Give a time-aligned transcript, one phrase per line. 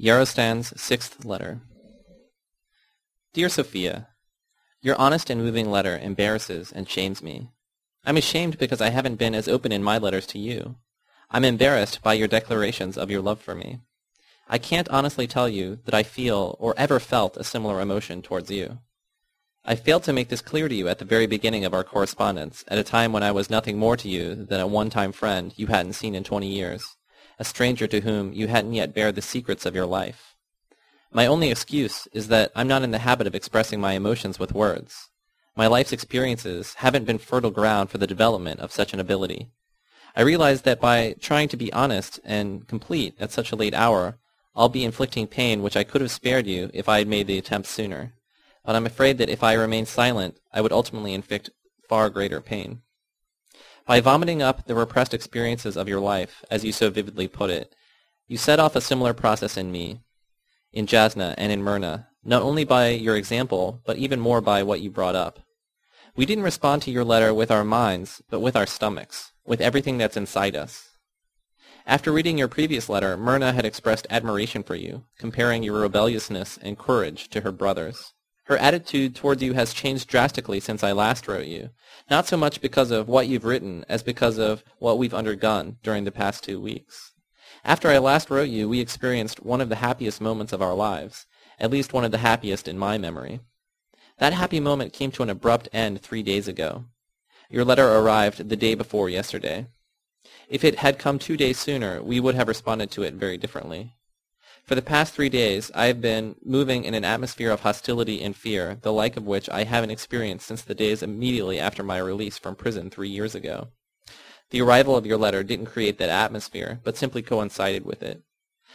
[0.00, 1.60] Yarostan's sixth letter.
[3.34, 4.06] Dear Sophia,
[4.80, 7.50] Your honest and moving letter embarrasses and shames me.
[8.04, 10.76] I'm ashamed because I haven't been as open in my letters to you.
[11.32, 13.80] I'm embarrassed by your declarations of your love for me.
[14.48, 18.52] I can't honestly tell you that I feel or ever felt a similar emotion towards
[18.52, 18.78] you.
[19.64, 22.64] I failed to make this clear to you at the very beginning of our correspondence,
[22.68, 25.66] at a time when I was nothing more to you than a one-time friend you
[25.66, 26.96] hadn't seen in twenty years,
[27.38, 30.36] a stranger to whom you hadn't yet bared the secrets of your life.
[31.12, 34.52] My only excuse is that I'm not in the habit of expressing my emotions with
[34.52, 35.08] words.
[35.56, 39.50] My life's experiences haven't been fertile ground for the development of such an ability.
[40.14, 44.18] I realize that by trying to be honest and complete at such a late hour,
[44.54, 47.38] I'll be inflicting pain which I could have spared you if I had made the
[47.38, 48.12] attempt sooner.
[48.64, 51.50] But I'm afraid that if I remain silent, I would ultimately inflict
[51.88, 52.82] far greater pain.
[53.88, 57.74] By vomiting up the repressed experiences of your life, as you so vividly put it,
[58.26, 60.02] you set off a similar process in me,
[60.74, 64.82] in Jasna and in Myrna, not only by your example, but even more by what
[64.82, 65.40] you brought up.
[66.14, 69.96] We didn't respond to your letter with our minds, but with our stomachs, with everything
[69.96, 70.90] that's inside us.
[71.86, 76.78] After reading your previous letter, Myrna had expressed admiration for you, comparing your rebelliousness and
[76.78, 78.12] courage to her brother's.
[78.48, 81.68] Her attitude towards you has changed drastically since I last wrote you,
[82.08, 86.04] not so much because of what you've written as because of what we've undergone during
[86.04, 87.12] the past two weeks.
[87.62, 91.26] After I last wrote you, we experienced one of the happiest moments of our lives,
[91.60, 93.40] at least one of the happiest in my memory.
[94.16, 96.86] That happy moment came to an abrupt end three days ago.
[97.50, 99.66] Your letter arrived the day before yesterday.
[100.48, 103.92] If it had come two days sooner, we would have responded to it very differently.
[104.68, 108.36] For the past three days, I have been moving in an atmosphere of hostility and
[108.36, 112.36] fear, the like of which I haven't experienced since the days immediately after my release
[112.36, 113.68] from prison three years ago.
[114.50, 118.22] The arrival of your letter didn't create that atmosphere, but simply coincided with it.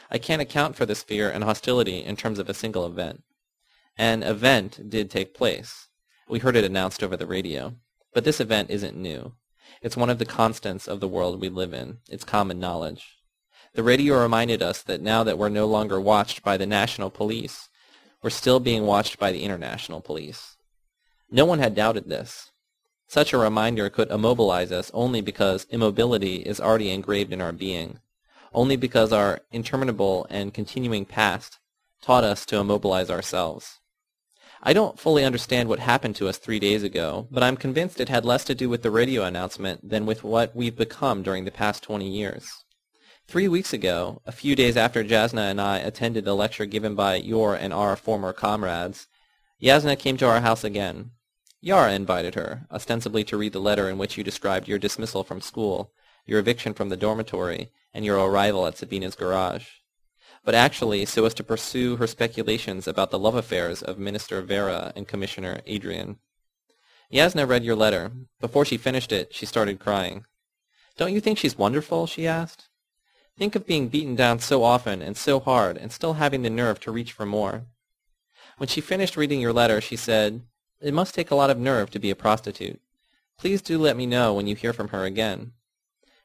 [0.10, 3.22] I can't account for this fear and hostility in terms of a single event.
[3.96, 5.90] An event did take place.
[6.28, 7.76] We heard it announced over the radio.
[8.16, 9.36] But this event isn't new.
[9.84, 12.00] It's one of the constants of the world we live in.
[12.10, 13.20] It's common knowledge.
[13.76, 17.70] The radio reminded us that now that we're no longer watched by the national police,
[18.22, 20.58] we're still being watched by the international police.
[21.32, 22.52] No one had doubted this.
[23.08, 28.00] Such a reminder could immobilize us only because immobility is already engraved in our being,
[28.54, 31.58] only because our interminable and continuing past
[32.00, 33.80] taught us to immobilize ourselves.
[34.62, 38.10] I don't fully understand what happened to us three days ago, but I'm convinced it
[38.10, 41.52] had less to do with the radio announcement than with what we've become during the
[41.52, 42.63] past 20 years.
[43.28, 47.16] Three weeks ago, a few days after Jasna and I attended a lecture given by
[47.16, 49.08] your and our former comrades,
[49.62, 51.12] Yasna came to our house again.
[51.60, 55.42] Yara invited her, ostensibly to read the letter in which you described your dismissal from
[55.42, 55.94] school,
[56.26, 59.68] your eviction from the dormitory, and your arrival at Sabina's garage.
[60.44, 64.92] But actually so as to pursue her speculations about the love affairs of Minister Vera
[64.96, 66.18] and Commissioner Adrian.
[67.12, 68.12] Yasna read your letter.
[68.42, 70.26] Before she finished it, she started crying.
[70.98, 72.06] Don't you think she's wonderful?
[72.06, 72.68] she asked.
[73.38, 76.80] Think of being beaten down so often and so hard and still having the nerve
[76.82, 77.66] to reach for more.
[78.58, 80.44] When she finished reading your letter, she said,
[80.80, 82.80] It must take a lot of nerve to be a prostitute.
[83.38, 85.54] Please do let me know when you hear from her again.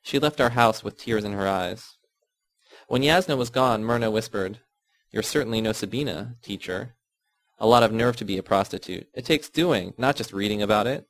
[0.03, 1.97] She left our house with tears in her eyes.
[2.87, 4.61] When Yasna was gone, Myrna whispered,
[5.11, 6.95] You're certainly no Sabina, teacher.
[7.59, 9.09] A lot of nerve to be a prostitute.
[9.15, 11.09] It takes doing, not just reading about it.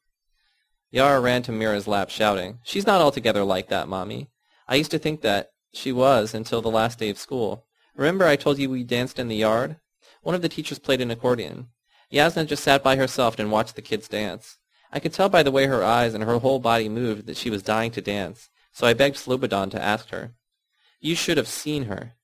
[0.91, 4.31] Yara ran to Myrna's lap, shouting, She's not altogether like that, Mommy.
[4.67, 7.67] I used to think that she was until the last day of school.
[7.95, 9.77] Remember I told you we danced in the yard?
[10.23, 11.69] One of the teachers played an accordion.
[12.13, 14.59] Yasna just sat by herself and watched the kids dance.
[14.93, 17.51] I could tell by the way her eyes and her whole body moved that she
[17.51, 20.33] was dying to dance, so I begged Slobodan to ask her.
[21.01, 22.15] You should have seen her.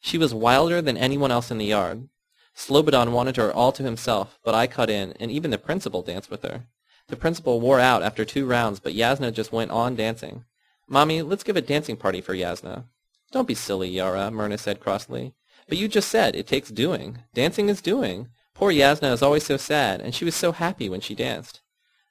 [0.00, 2.08] She was wilder than anyone else in the yard.
[2.56, 6.30] Slobodan wanted her all to himself, but I cut in, and even the principal danced
[6.30, 6.66] with her.
[7.08, 10.44] The principal wore out after two rounds, but Yasna just went on dancing.
[10.88, 12.84] Mommy, let's give a dancing party for Yasna.
[13.32, 15.34] Don't be silly, Yara, Myrna said crossly.
[15.66, 17.18] But you just said it takes doing.
[17.32, 18.28] Dancing is doing.
[18.54, 21.62] Poor Yasna is always so sad, and she was so happy when she danced.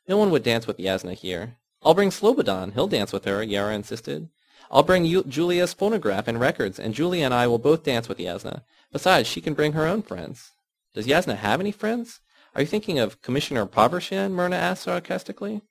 [0.07, 1.57] No one would dance with Yasna here.
[1.83, 2.73] I'll bring Slobodan.
[2.73, 4.29] He'll dance with her, Yara insisted.
[4.71, 8.63] I'll bring Julia's phonograph and records, and Julia and I will both dance with Yasna.
[8.91, 10.51] Besides, she can bring her own friends.
[10.93, 12.19] Does Yasna have any friends?
[12.55, 14.31] Are you thinking of Commissioner Povershan?
[14.31, 15.61] Myrna asked sarcastically.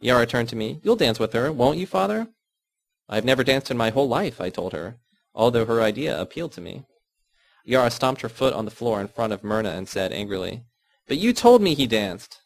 [0.00, 0.80] Yara turned to me.
[0.82, 2.28] You'll dance with her, won't you, father?
[3.12, 5.00] I've never danced in my whole life, I told her,
[5.34, 6.84] although her idea appealed to me.
[7.64, 10.62] Yara stomped her foot on the floor in front of Myrna and said angrily,
[11.08, 12.40] But you told me he danced.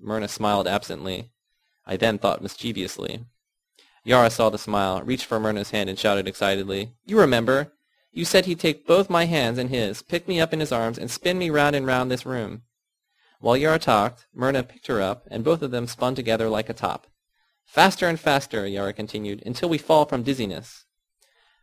[0.00, 1.30] Myrna smiled absently.
[1.86, 3.26] I then thought mischievously.
[4.02, 7.72] Yara saw the smile, reached for Myrna's hand, and shouted excitedly, You remember!
[8.10, 10.98] You said he'd take both my hands in his, pick me up in his arms,
[10.98, 12.62] and spin me round and round this room.
[13.38, 16.74] While Yara talked, Myrna picked her up, and both of them spun together like a
[16.74, 17.06] top.
[17.72, 20.84] Faster and faster, Yara continued, until we fall from dizziness.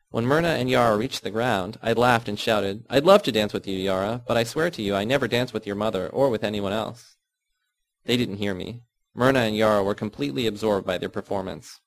[0.09, 3.53] When Myrna and Yara reached the ground, I laughed and shouted, I'd love to dance
[3.53, 6.31] with you, Yara, but I swear to you I never dance with your mother or
[6.31, 7.17] with anyone else.
[8.05, 8.81] They didn't hear me.
[9.13, 11.79] Myrna and Yara were completely absorbed by their performance.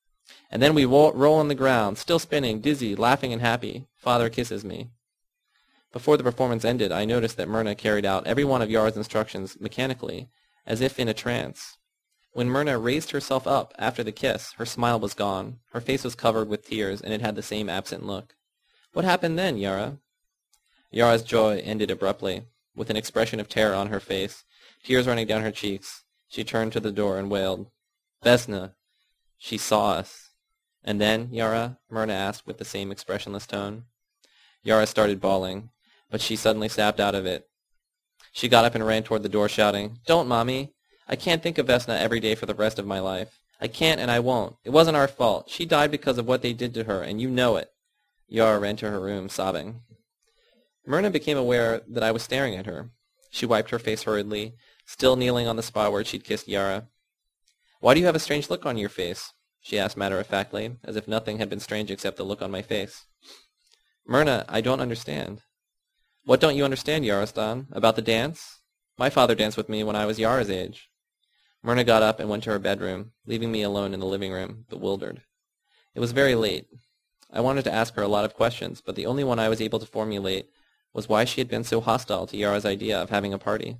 [0.53, 3.89] And then we roll on the ground, still spinning, dizzy, laughing and happy.
[3.97, 4.91] Father kisses me.
[5.93, 9.57] Before the performance ended, I noticed that Myrna carried out every one of Yara's instructions
[9.59, 10.29] mechanically,
[10.65, 11.77] as if in a trance.
[12.32, 15.58] When Myrna raised herself up after the kiss, her smile was gone.
[15.73, 18.34] Her face was covered with tears, and it had the same absent look.
[18.94, 19.99] What happened then, Yara?
[20.90, 22.44] Yara's joy ended abruptly.
[22.75, 24.44] With an expression of terror on her face,
[24.82, 27.70] tears running down her cheeks, she turned to the door and wailed,
[28.25, 28.75] Vesna,
[29.37, 30.31] she saw us.
[30.82, 31.78] And then, Yara?
[31.90, 33.85] Myrna asked with the same expressionless tone.
[34.62, 35.69] Yara started bawling,
[36.11, 37.46] but she suddenly snapped out of it.
[38.32, 40.73] She got up and ran toward the door, shouting, Don't, Mommy!
[41.12, 43.38] I can't think of Vesna every day for the rest of my life.
[43.61, 44.56] I can't and I won't.
[44.64, 45.50] It wasn't our fault.
[45.50, 47.70] She died because of what they did to her, and you know it.
[48.29, 49.82] Yara ran to her room, sobbing.
[50.87, 52.93] Myrna became aware that I was staring at her.
[53.31, 54.55] She wiped her face hurriedly,
[54.87, 56.88] still kneeling on the spot where she'd kissed Yara.
[57.81, 59.35] Why do you have a strange look on your face?
[59.61, 63.05] she asked matter-of-factly, as if nothing had been strange except the look on my face.
[64.06, 65.43] Myrna, I don't understand.
[66.25, 67.67] What don't you understand, Yarostan?
[67.70, 68.61] About the dance?
[68.97, 70.88] My father danced with me when I was Yara's age.
[71.62, 74.64] Myrna got up and went to her bedroom, leaving me alone in the living room,
[74.69, 75.23] bewildered.
[75.94, 76.67] It was very late.
[77.31, 79.61] I wanted to ask her a lot of questions, but the only one I was
[79.61, 80.50] able to formulate
[80.93, 83.79] was why she had been so hostile to Yara's idea of having a party.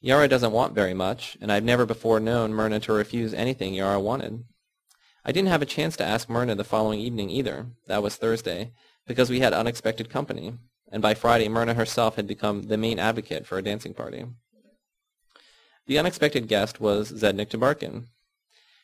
[0.00, 4.00] Yara doesn't want very much, and I've never before known Myrna to refuse anything Yara
[4.00, 4.44] wanted.
[5.24, 8.72] I didn't have a chance to ask Myrna the following evening either, that was Thursday,
[9.06, 10.54] because we had unexpected company,
[10.90, 14.24] and by Friday Myrna herself had become the main advocate for a dancing party.
[15.86, 18.06] The unexpected guest was Zednik Tabarkin.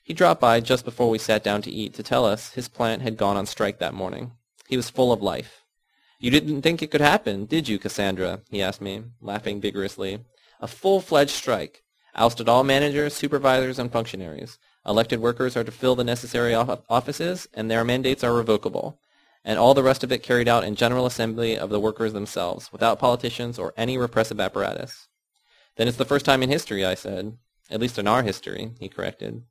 [0.05, 3.03] He dropped by just before we sat down to eat to tell us his plant
[3.03, 4.33] had gone on strike that morning.
[4.69, 5.65] He was full of life.
[6.21, 8.41] You didn't think it could happen, did you, Cassandra?
[8.51, 10.21] he asked me, laughing vigorously.
[10.61, 11.83] A full-fledged strike.
[12.15, 14.59] Ousted all managers, supervisors, and functionaries.
[14.87, 19.01] Elected workers are to fill the necessary offices, and their mandates are revocable.
[19.45, 22.71] And all the rest of it carried out in General Assembly of the workers themselves,
[22.73, 25.09] without politicians or any repressive apparatus.
[25.77, 27.37] Then it's the first time in history, I said.
[27.71, 29.43] At least in our history, he corrected.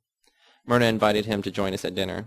[0.66, 2.26] Myrna invited him to join us at dinner.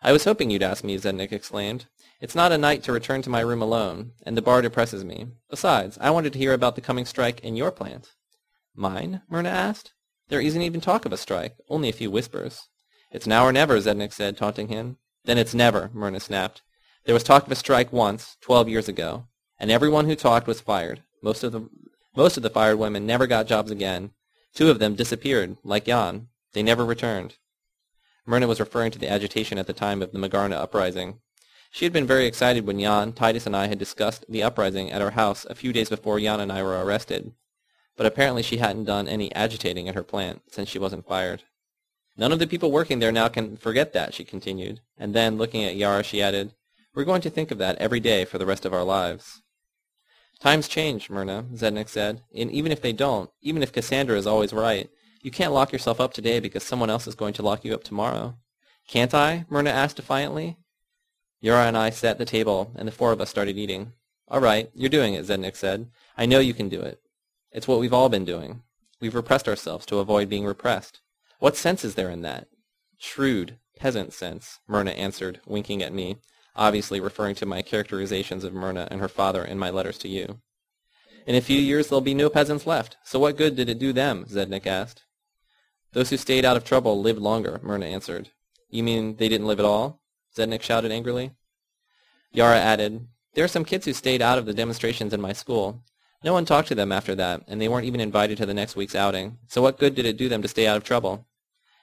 [0.00, 1.86] I was hoping you'd ask me, Zednik exclaimed.
[2.20, 5.26] It's not a night to return to my room alone, and the bar depresses me.
[5.50, 8.12] Besides, I wanted to hear about the coming strike in your plant.
[8.74, 9.22] Mine?
[9.28, 9.92] Myrna asked.
[10.28, 12.68] There isn't even talk of a strike, only a few whispers.
[13.10, 14.98] It's now or never, Zednik said, taunting him.
[15.24, 16.62] Then it's never, Myrna snapped.
[17.04, 19.26] There was talk of a strike once, twelve years ago,
[19.58, 21.02] and everyone who talked was fired.
[21.22, 21.68] Most of the
[22.16, 24.10] most of the fired women never got jobs again.
[24.54, 26.28] Two of them disappeared, like Jan.
[26.52, 27.36] They never returned.
[28.26, 31.20] Myrna was referring to the agitation at the time of the Magarna uprising.
[31.70, 35.02] She had been very excited when Jan, Titus, and I had discussed the uprising at
[35.02, 37.32] our house a few days before Jan and I were arrested.
[37.96, 41.42] But apparently she hadn't done any agitating at her plant since she wasn't fired.
[42.16, 44.80] None of the people working there now can forget that, she continued.
[44.96, 46.54] And then, looking at Yara, she added,
[46.94, 49.42] We're going to think of that every day for the rest of our lives.
[50.40, 54.52] Times change, Myrna, Zednik said, and even if they don't, even if Cassandra is always
[54.52, 54.90] right,
[55.22, 57.82] you can't lock yourself up today because someone else is going to lock you up
[57.82, 58.36] tomorrow.
[58.86, 59.46] Can't I?
[59.48, 60.58] Myrna asked defiantly.
[61.40, 63.92] Yara and I sat at the table, and the four of us started eating.
[64.28, 65.88] All right, you're doing it, Zednik said.
[66.16, 67.00] I know you can do it.
[67.52, 68.62] It's what we've all been doing.
[69.00, 71.00] We've repressed ourselves to avoid being repressed.
[71.38, 72.48] What sense is there in that?
[72.98, 76.16] Shrewd, peasant sense, Myrna answered, winking at me
[76.56, 80.40] obviously referring to my characterizations of Myrna and her father in my letters to you.
[81.26, 83.92] In a few years there'll be no peasants left, so what good did it do
[83.92, 84.24] them?
[84.26, 85.04] Zednik asked.
[85.92, 88.30] Those who stayed out of trouble lived longer, Myrna answered.
[88.68, 90.00] You mean they didn't live at all?
[90.36, 91.32] Zednik shouted angrily.
[92.32, 95.82] Yara added, There are some kids who stayed out of the demonstrations in my school.
[96.22, 98.76] No one talked to them after that, and they weren't even invited to the next
[98.76, 99.38] week's outing.
[99.46, 101.26] So what good did it do them to stay out of trouble?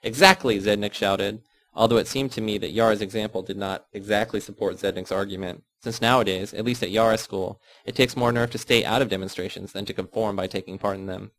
[0.03, 1.41] Exactly, Zednik shouted
[1.73, 6.01] although it seemed to me that Yara's example did not exactly support Zednik's argument, since
[6.01, 9.71] nowadays, at least at Yara's school, it takes more nerve to stay out of demonstrations
[9.71, 11.31] than to conform by taking part in them.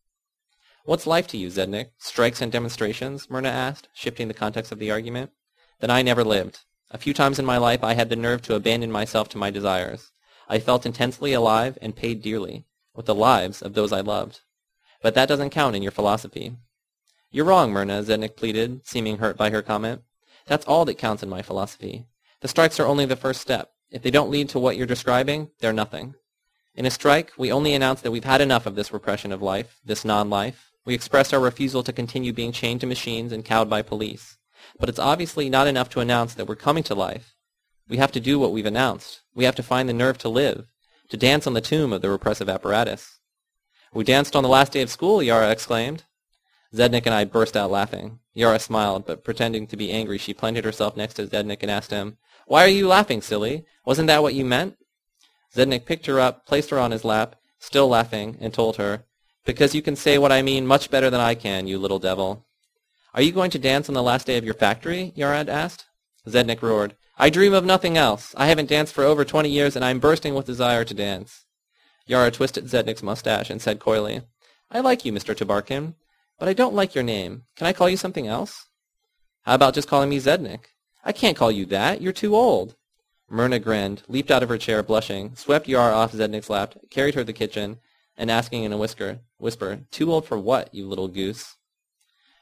[0.84, 1.90] What's life to you, Zednik?
[1.98, 3.30] Strikes and demonstrations?
[3.30, 5.30] Myrna asked, shifting the context of the argument.
[5.78, 6.60] Then I never lived.
[6.90, 9.50] A few times in my life I had the nerve to abandon myself to my
[9.50, 10.10] desires.
[10.48, 14.40] I felt intensely alive and paid dearly, with the lives of those I loved.
[15.00, 16.56] But that doesn't count in your philosophy.
[17.30, 20.02] You're wrong, Myrna, Zednik pleaded, seeming hurt by her comment.
[20.46, 22.06] That's all that counts in my philosophy.
[22.40, 23.72] The strikes are only the first step.
[23.90, 26.14] If they don't lead to what you're describing, they're nothing.
[26.74, 29.78] In a strike, we only announce that we've had enough of this repression of life,
[29.84, 30.72] this non-life.
[30.84, 34.38] We express our refusal to continue being chained to machines and cowed by police.
[34.80, 37.34] But it's obviously not enough to announce that we're coming to life.
[37.88, 39.20] We have to do what we've announced.
[39.34, 40.66] We have to find the nerve to live,
[41.10, 43.18] to dance on the tomb of the repressive apparatus.
[43.92, 46.04] We danced on the last day of school, Yara exclaimed.
[46.74, 48.20] Zednik and I burst out laughing.
[48.34, 51.90] Yara smiled, but pretending to be angry, she planted herself next to Zednik and asked
[51.90, 53.66] him, Why are you laughing, silly?
[53.84, 54.76] Wasn't that what you meant?
[55.54, 59.04] Zednik picked her up, placed her on his lap, still laughing, and told her,
[59.44, 62.46] Because you can say what I mean much better than I can, you little devil.
[63.14, 65.12] Are you going to dance on the last day of your factory?
[65.14, 65.84] Yara asked.
[66.26, 68.34] Zednik roared, I dream of nothing else.
[68.38, 71.44] I haven't danced for over twenty years, and I'm bursting with desire to dance.
[72.06, 74.22] Yara twisted Zednik's mustache and said coyly,
[74.70, 75.36] I like you, Mr.
[75.36, 75.94] Tabarkin,
[76.42, 77.44] but I don't like your name.
[77.54, 78.66] Can I call you something else?
[79.42, 80.64] How about just calling me Zednik?
[81.04, 82.02] I can't call you that.
[82.02, 82.74] You're too old.
[83.30, 87.20] Myrna grinned, leaped out of her chair blushing, swept Yara off Zednik's lap, carried her
[87.20, 87.78] to the kitchen,
[88.16, 91.58] and asking in a whisper, whisper, Too old for what, you little goose?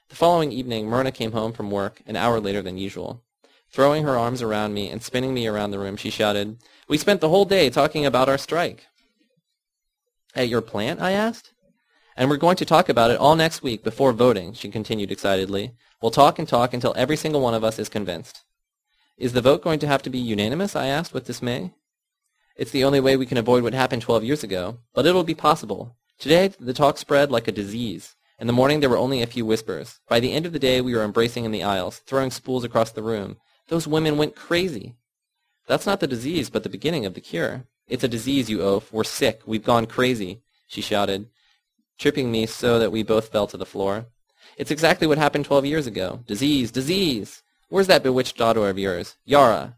[0.09, 3.23] The following evening, Myrna came home from work an hour later than usual.
[3.69, 6.57] Throwing her arms around me and spinning me around the room, she shouted,
[6.89, 8.87] We spent the whole day talking about our strike.
[10.35, 11.03] At your plant?
[11.03, 11.53] I asked.
[12.21, 15.73] And we're going to talk about it all next week before voting, she continued excitedly.
[16.03, 18.43] We'll talk and talk until every single one of us is convinced.
[19.17, 20.77] Is the vote going to have to be unanimous?
[20.77, 21.73] I asked with dismay.
[22.57, 25.35] It's the only way we can avoid what happened 12 years ago, but it'll be
[25.35, 25.97] possible.
[26.19, 28.17] Today, the talk spread like a disease.
[28.39, 29.99] In the morning, there were only a few whispers.
[30.07, 32.93] By the end of the day, we were embracing in the aisles, throwing spools across
[32.93, 33.39] the room.
[33.69, 34.95] Those women went crazy.
[35.67, 37.65] That's not the disease, but the beginning of the cure.
[37.89, 38.93] It's a disease, you oaf.
[38.93, 39.41] We're sick.
[39.47, 41.31] We've gone crazy, she shouted,
[42.01, 44.07] tripping me so that we both fell to the floor.
[44.57, 46.25] It's exactly what happened 12 years ago.
[46.27, 47.43] Disease, disease.
[47.69, 49.17] Where's that bewitched daughter of yours?
[49.25, 49.77] Yara.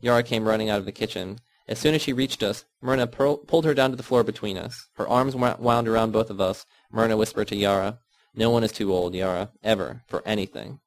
[0.00, 1.38] Yara came running out of the kitchen.
[1.66, 4.88] As soon as she reached us, Myrna pulled her down to the floor between us.
[4.94, 6.66] Her arms wound around both of us.
[6.90, 7.98] Myrna whispered to Yara,
[8.34, 10.80] No one is too old, Yara, ever, for anything.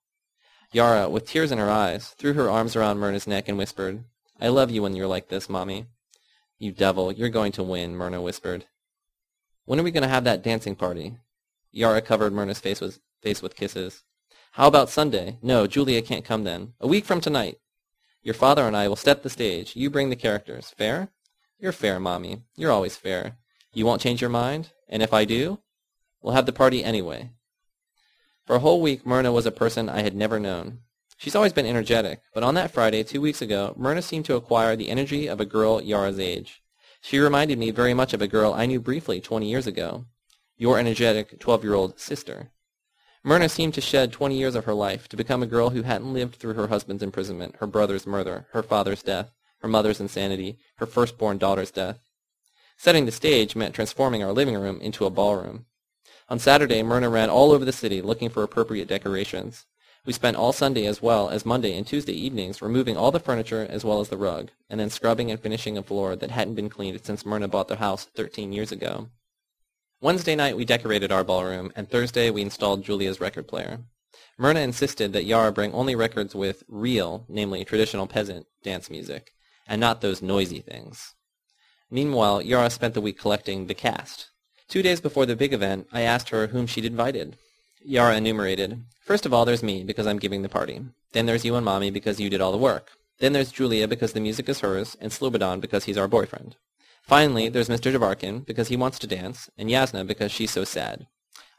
[0.72, 4.04] Yara, with tears in her eyes, threw her arms around Myrna's neck and whispered,
[4.40, 5.88] I love you when you're like this, Mommy.
[6.60, 8.66] You devil, you're going to win, Myrna whispered.
[9.66, 11.18] When are we going to have that dancing party?
[11.72, 14.04] Yara covered Myrna's face with, face with kisses.
[14.52, 15.40] How about Sunday?
[15.42, 16.74] No, Julia can't come then.
[16.80, 17.58] A week from tonight.
[18.22, 19.76] Your father and I will step the stage.
[19.76, 20.74] You bring the characters.
[20.78, 21.10] Fair?
[21.60, 22.44] You're fair, Mommy.
[22.56, 23.38] You're always fair.
[23.74, 24.70] You won't change your mind?
[24.88, 25.60] And if I do?
[26.22, 27.32] We'll have the party anyway.
[28.46, 30.82] For a whole week, Myrna was a person I had never known.
[31.18, 34.76] She's always been energetic, but on that Friday, two weeks ago, Myrna seemed to acquire
[34.76, 36.62] the energy of a girl Yara's age.
[37.08, 40.06] She reminded me very much of a girl I knew briefly 20 years ago.
[40.58, 42.50] Your energetic 12-year-old sister.
[43.24, 46.12] Myrna seemed to shed twenty years of her life to become a girl who hadn't
[46.12, 50.88] lived through her husband's imprisonment, her brother's murder, her father's death, her mother's insanity, her
[50.88, 52.00] firstborn daughter's death.
[52.76, 55.68] Setting the stage meant transforming our living room into a ballroom.
[56.28, 59.68] On Saturday, Myrna ran all over the city looking for appropriate decorations.
[60.06, 63.66] We spent all Sunday as well as Monday and Tuesday evenings removing all the furniture
[63.68, 66.70] as well as the rug, and then scrubbing and finishing a floor that hadn't been
[66.70, 69.10] cleaned since Myrna bought the house 13 years ago.
[70.02, 73.80] Wednesday night we decorated our ballroom, and Thursday we installed Julia's record player.
[74.38, 79.32] Myrna insisted that Yara bring only records with real, namely traditional peasant, dance music,
[79.68, 81.16] and not those noisy things.
[81.90, 84.30] Meanwhile, Yara spent the week collecting the cast.
[84.68, 87.38] Two days before the big event, I asked her whom she'd invited.
[87.88, 88.84] Yara enumerated.
[89.02, 90.82] First of all, there's me, because I'm giving the party.
[91.12, 92.90] Then there's you and Mommy, because you did all the work.
[93.20, 96.56] Then there's Julia, because the music is hers, and Slobodan, because he's our boyfriend.
[97.04, 97.94] Finally, there's Mr.
[97.94, 101.06] Tabarkin, because he wants to dance, and Yasna, because she's so sad.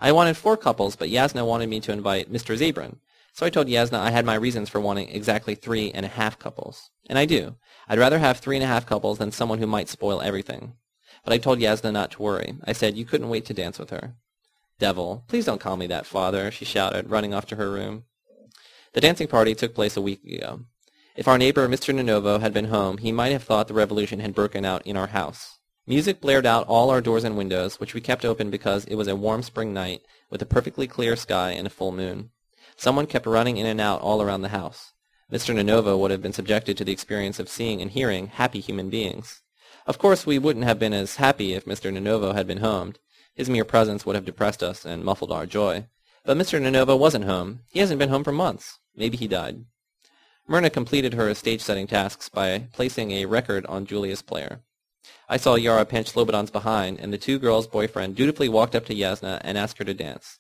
[0.00, 2.58] I wanted four couples, but Yasna wanted me to invite Mr.
[2.58, 2.96] Zabrin.
[3.32, 6.38] So I told Yasna I had my reasons for wanting exactly three and a half
[6.38, 6.90] couples.
[7.08, 7.54] And I do.
[7.86, 10.72] I'd rather have three and a half couples than someone who might spoil everything.
[11.22, 12.56] But I told Yasna not to worry.
[12.64, 14.14] I said you couldn't wait to dance with her.
[14.78, 18.04] Devil, please don't call me that, father, she shouted, running off to her room.
[18.92, 20.60] The dancing party took place a week ago.
[21.16, 21.94] If our neighbor, Mr.
[21.94, 25.08] Nonovo, had been home, he might have thought the revolution had broken out in our
[25.08, 25.58] house.
[25.86, 29.08] Music blared out all our doors and windows, which we kept open because it was
[29.08, 32.30] a warm spring night with a perfectly clear sky and a full moon.
[32.76, 34.92] Someone kept running in and out all around the house.
[35.32, 35.54] Mr.
[35.54, 39.40] Nonovo would have been subjected to the experience of seeing and hearing happy human beings.
[39.86, 41.92] Of course, we wouldn't have been as happy if Mr.
[41.92, 42.94] Nonovo had been home.
[43.36, 45.86] His mere presence would have depressed us and muffled our joy.
[46.24, 46.60] But Mr.
[46.60, 47.60] Nonovo wasn't home.
[47.70, 48.80] He hasn't been home for months.
[48.96, 49.66] Maybe he died.
[50.48, 54.60] Myrna completed her stage-setting tasks by placing a record on Julia's player.
[55.28, 58.94] I saw Yara pinch Slobodan's behind, and the two girls' boyfriend dutifully walked up to
[58.94, 60.38] Yasna and asked her to dance.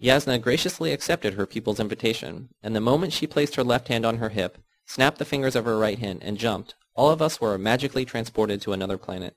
[0.00, 4.18] Yasna graciously accepted her pupil's invitation, and the moment she placed her left hand on
[4.18, 7.58] her hip, snapped the fingers of her right hand, and jumped, All of us were
[7.58, 9.34] magically transported to another planet.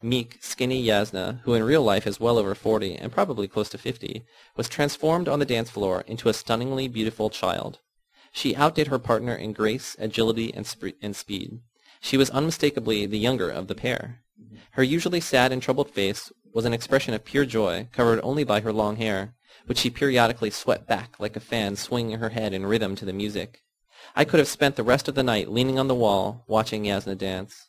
[0.00, 3.78] Meek, skinny Yasna, who in real life is well over 40 and probably close to
[3.78, 4.24] 50,
[4.56, 7.80] was transformed on the dance floor into a stunningly beautiful child.
[8.30, 11.58] She outdid her partner in grace, agility, and, sp- and speed.
[12.00, 14.20] She was unmistakably the younger of the pair.
[14.72, 18.60] Her usually sad and troubled face was an expression of pure joy, covered only by
[18.60, 19.34] her long hair,
[19.66, 23.12] which she periodically swept back like a fan swinging her head in rhythm to the
[23.12, 23.62] music.
[24.14, 27.18] I could have spent the rest of the night leaning on the wall, watching Yasna
[27.18, 27.66] dance.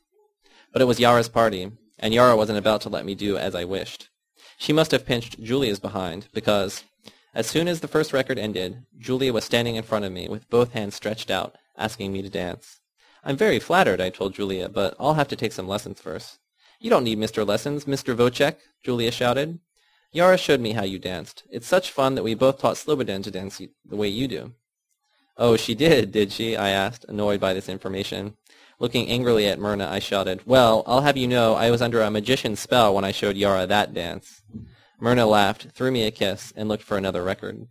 [0.72, 3.66] But it was Yara's party, and Yara wasn't about to let me do as I
[3.66, 4.10] wished.
[4.58, 6.84] She must have pinched Julia's behind, because
[7.34, 10.50] as soon as the first record ended, Julia was standing in front of me with
[10.50, 12.80] both hands stretched out, asking me to dance.
[13.24, 16.40] I'm very flattered, I told Julia, but I'll have to take some lessons first.
[16.80, 17.46] You don't need Mr.
[17.46, 18.16] Lessons, Mr.
[18.16, 19.60] Vocek, Julia shouted.
[20.12, 21.44] Yara showed me how you danced.
[21.52, 24.54] It's such fun that we both taught Slobodan to dance the way you do.
[25.38, 26.58] Oh, she did, did she?
[26.58, 28.36] I asked, annoyed by this information.
[28.82, 32.10] Looking angrily at Myrna, I shouted, Well, I'll have you know I was under a
[32.10, 34.42] magician's spell when I showed Yara that dance.
[35.02, 37.68] Myrna laughed, threw me a kiss, and looked for another record.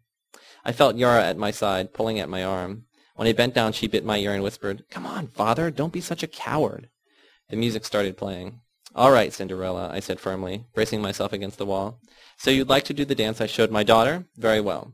[0.66, 2.84] I felt Yara at my side, pulling at my arm.
[3.14, 6.02] When I bent down, she bit my ear and whispered, Come on, father, don't be
[6.02, 6.90] such a coward.
[7.48, 8.60] The music started playing.
[8.94, 12.00] All right, Cinderella, I said firmly, bracing myself against the wall.
[12.36, 14.26] So you'd like to do the dance I showed my daughter?
[14.36, 14.92] Very well.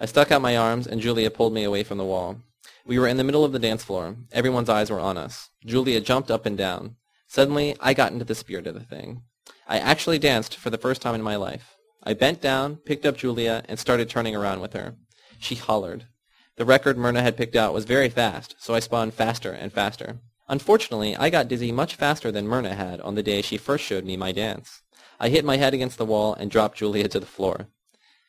[0.00, 2.38] I stuck out my arms, and Julia pulled me away from the wall.
[2.84, 4.16] We were in the middle of the dance floor.
[4.32, 5.50] Everyone's eyes were on us.
[5.64, 6.96] Julia jumped up and down.
[7.28, 9.22] Suddenly, I got into the spirit of the thing.
[9.68, 11.76] I actually danced for the first time in my life.
[12.02, 14.96] I bent down, picked up Julia, and started turning around with her.
[15.38, 16.06] She hollered.
[16.56, 20.18] The record Myrna had picked out was very fast, so I spun faster and faster.
[20.48, 24.04] Unfortunately, I got dizzy much faster than Myrna had on the day she first showed
[24.04, 24.82] me my dance.
[25.18, 27.68] I hit my head against the wall and dropped Julia to the floor.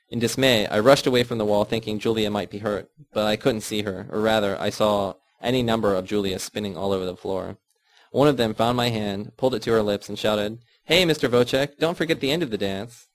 [0.10, 3.36] In dismay, I rushed away from the wall thinking Julia might be hurt, but I
[3.36, 7.18] couldn't see her, or rather, I saw any number of Julias spinning all over the
[7.18, 7.58] floor.
[8.12, 11.30] One of them found my hand, pulled it to her lips, and shouted, Hey, Mr.
[11.30, 13.08] Vocek, don't forget the end of the dance.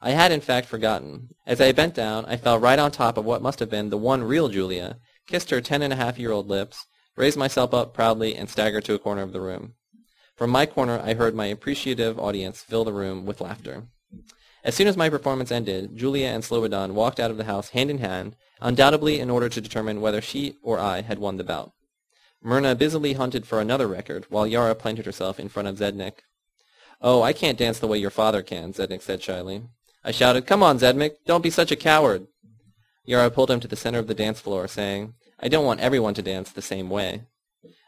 [0.00, 1.34] I had in fact forgotten.
[1.46, 3.98] As I bent down, I fell right on top of what must have been the
[3.98, 7.92] one real Julia, kissed her ten and a half year old lips, raised myself up
[7.92, 9.74] proudly, and staggered to a corner of the room.
[10.36, 13.88] From my corner, I heard my appreciative audience fill the room with laughter.
[14.62, 17.90] As soon as my performance ended, Julia and Slobodan walked out of the house hand
[17.90, 21.72] in hand, undoubtedly in order to determine whether she or I had won the bout.
[22.42, 26.20] Myrna busily hunted for another record, while Yara planted herself in front of Zednik.
[27.00, 29.62] Oh, I can't dance the way your father can, Zednik said shyly.
[30.04, 32.26] I shouted, Come on, Zednik, don't be such a coward.
[33.04, 36.14] Yara pulled him to the center of the dance floor, saying, I don't want everyone
[36.14, 37.22] to dance the same way.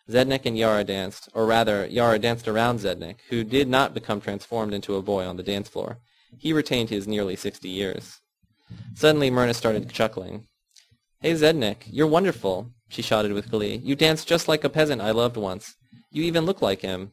[0.09, 4.73] Zednik and Yara danced, or rather, Yara danced around Zednik, who did not become transformed
[4.75, 5.99] into a boy on the dance floor.
[6.39, 8.21] He retained his nearly sixty years.
[8.95, 10.47] Suddenly Myrna started chuckling.
[11.21, 13.77] Hey, Zednik, you're wonderful, she shouted with glee.
[13.77, 15.77] You dance just like a peasant I loved once.
[16.11, 17.13] You even look like him.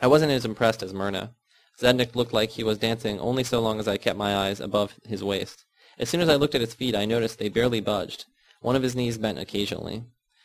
[0.00, 1.34] I wasn't as impressed as Myrna.
[1.80, 4.94] Zednik looked like he was dancing only so long as I kept my eyes above
[5.06, 5.64] his waist.
[5.98, 8.26] As soon as I looked at his feet, I noticed they barely budged.
[8.60, 10.04] One of his knees bent occasionally.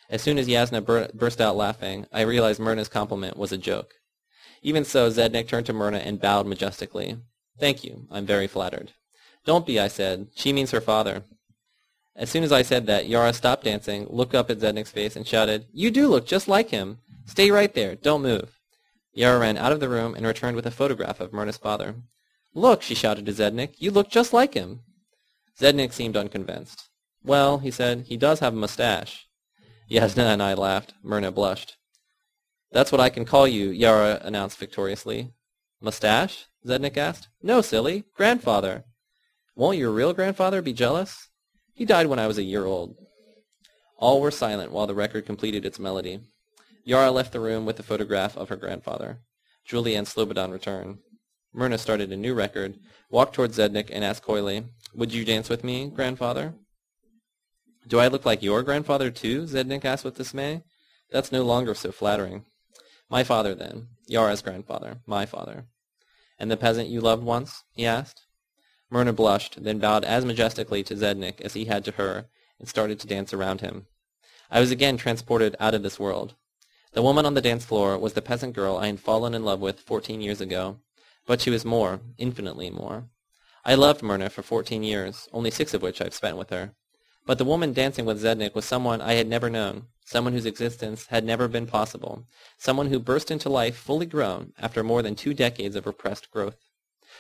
[0.10, 3.96] As soon as Yasna bur- burst out laughing, I realized Myrna's compliment was a joke.
[4.66, 7.18] Even so, Zednik turned to Myrna and bowed majestically.
[7.60, 8.08] Thank you.
[8.10, 8.94] I'm very flattered.
[9.46, 10.30] Don't be, I said.
[10.34, 11.24] She means her father.
[12.16, 15.28] As soon as I said that, Yara stopped dancing, looked up at Zednik's face, and
[15.28, 16.98] shouted, You do look just like him.
[17.28, 17.94] Stay right there.
[17.94, 18.60] Don't move.
[19.14, 21.94] Yara ran out of the room and returned with a photograph of Myrna's father.
[22.56, 23.76] Look, she shouted to Zednik.
[23.78, 24.80] You look just like him.
[25.62, 26.90] Zednik seemed unconvinced.
[27.24, 29.28] Well, he said, he does have a mustache.
[29.92, 30.96] Yasna and I laughed.
[31.04, 31.78] Myrna blushed.
[32.76, 35.32] That's what I can call you, Yara announced victoriously.
[35.80, 36.48] Mustache?
[36.68, 37.30] Zednik asked.
[37.42, 38.04] No, silly.
[38.18, 38.84] Grandfather.
[39.56, 41.30] Won't your real grandfather be jealous?
[41.74, 42.98] He died when I was a year old.
[43.98, 46.20] All were silent while the record completed its melody.
[46.84, 49.20] Yara left the room with the photograph of her grandfather.
[49.64, 50.98] Julia and Slobodan returned.
[51.54, 52.76] Myrna started a new record,
[53.10, 56.56] walked towards Zednik, and asked coyly, Would you dance with me, grandfather?
[57.88, 59.44] Do I look like your grandfather, too?
[59.44, 60.64] Zednik asked with dismay.
[61.10, 62.44] That's no longer so flattering.
[63.10, 63.88] My father, then.
[64.08, 64.98] Yara's grandfather.
[65.06, 65.66] My father.
[66.40, 67.64] And the peasant you loved once?
[67.72, 68.26] he asked.
[68.90, 72.28] Myrna blushed, then bowed as majestically to Zednik as he had to her,
[72.60, 73.88] and started to dance around him.
[74.50, 76.36] I was again transported out of this world.
[76.94, 79.60] The woman on the dance floor was the peasant girl I had fallen in love
[79.60, 80.78] with fourteen years ago,
[81.26, 83.10] but she was more, infinitely more.
[83.66, 86.74] I loved Myrna for fourteen years, only six of which I've spent with her.
[87.26, 91.08] But the woman dancing with Zednik was someone I had never known, someone whose existence
[91.08, 92.26] had never been possible,
[92.58, 96.58] someone who burst into life fully grown after more than two decades of repressed growth.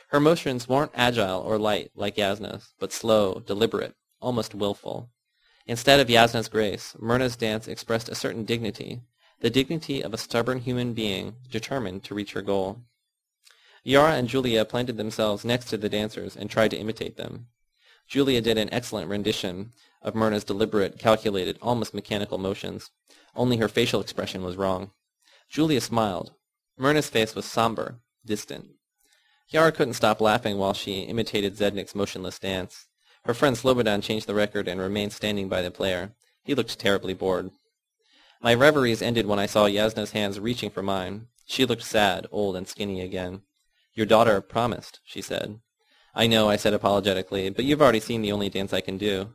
[0.10, 5.10] Her motions weren't agile or light like Yasna's, but slow, deliberate, almost willful.
[5.66, 9.02] Instead of Yasna's grace, Myrna's dance expressed a certain dignity,
[9.40, 12.84] the dignity of a stubborn human being determined to reach her goal.
[13.84, 17.48] Yara and Julia planted themselves next to the dancers and tried to imitate them.
[18.08, 19.74] Julia did an excellent rendition
[20.06, 22.92] of Myrna's deliberate, calculated, almost mechanical motions,
[23.36, 24.92] only her facial expression was wrong.
[25.50, 26.32] Julia smiled.
[26.78, 28.68] Myrna's face was somber, distant.
[29.50, 32.86] Yara couldn't stop laughing while she imitated Zednik's motionless dance.
[33.26, 36.12] Her friend Slobodan changed the record and remained standing by the player.
[36.44, 37.50] He looked terribly bored.
[38.42, 41.28] My reveries ended when I saw Yasna's hands reaching for mine.
[41.48, 43.42] She looked sad, old, and skinny again.
[43.96, 45.60] Your daughter promised, she said.
[46.14, 49.34] I know, I said apologetically, but you've already seen the only dance I can do.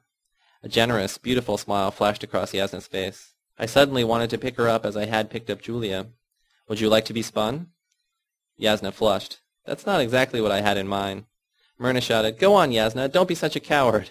[0.62, 3.33] A generous, beautiful smile flashed across Yasna's face.
[3.59, 6.09] I suddenly wanted to pick her up as I had picked up Julia.
[6.68, 7.68] Would you like to be spun?
[8.61, 9.38] Yasna flushed.
[9.64, 11.25] That's not exactly what I had in mind.
[11.79, 14.11] Myrna shouted, Go on, Yasna, don't be such a coward.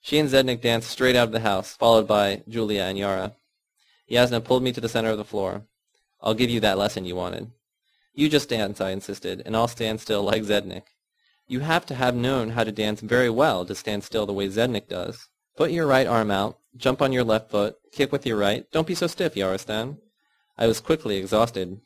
[0.00, 3.34] She and Zednik danced straight out of the house, followed by Julia and Yara.
[4.08, 5.62] Yasna pulled me to the center of the floor.
[6.20, 7.50] I'll give you that lesson you wanted.
[8.12, 10.84] You just dance, I insisted, and I'll stand still like Zednik.
[11.48, 14.46] You have to have known how to dance very well to stand still the way
[14.48, 15.28] Zednik does.
[15.56, 18.66] Put your right arm out, jump on your left foot, kick with your right.
[18.72, 19.98] Don't be so stiff, Yarostan.
[20.58, 21.80] I was quickly exhausted.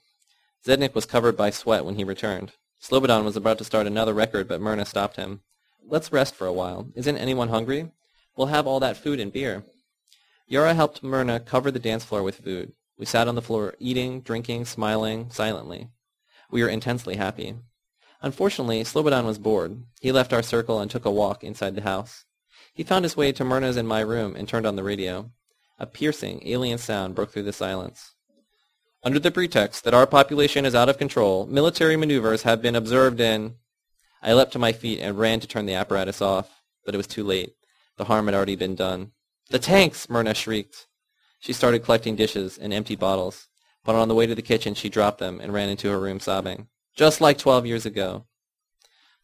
[0.66, 2.52] Zednik was covered by sweat when he returned.
[2.80, 5.42] Slobodan was about to start another record, but Myrna stopped him.
[5.86, 6.88] Let's rest for a while.
[6.94, 7.90] Isn't anyone hungry?
[8.36, 9.64] We'll have all that food and beer.
[10.46, 12.72] Yara helped Myrna cover the dance floor with food.
[12.98, 15.88] We sat on the floor, eating, drinking, smiling, silently.
[16.50, 17.56] We were intensely happy.
[18.22, 19.82] Unfortunately, Slobodan was bored.
[20.00, 22.24] He left our circle and took a walk inside the house.
[22.78, 25.32] He found his way to Myrna's in my room and turned on the radio.
[25.80, 28.14] A piercing, alien sound broke through the silence.
[29.02, 33.18] Under the pretext that our population is out of control, military maneuvers have been observed
[33.18, 33.56] in...
[34.22, 37.08] I leapt to my feet and ran to turn the apparatus off, but it was
[37.08, 37.56] too late.
[37.96, 39.10] The harm had already been done.
[39.50, 40.08] The tanks!
[40.08, 40.86] Myrna shrieked.
[41.40, 43.48] She started collecting dishes and empty bottles
[43.84, 46.20] but on the way to the kitchen she dropped them and ran into her room
[46.20, 46.68] sobbing.
[46.94, 48.26] Just like twelve years ago.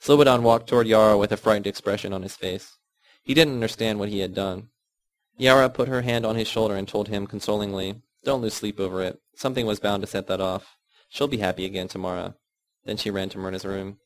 [0.01, 2.79] Slobodan walked toward Yara with a frightened expression on his face.
[3.25, 4.69] He didn't understand what he had done.
[5.37, 9.03] Yara put her hand on his shoulder and told him consolingly, Don't lose sleep over
[9.03, 9.19] it.
[9.35, 10.77] Something was bound to set that off.
[11.09, 12.35] She'll be happy again tomorrow.
[12.85, 13.99] Then she ran to Myrna's room.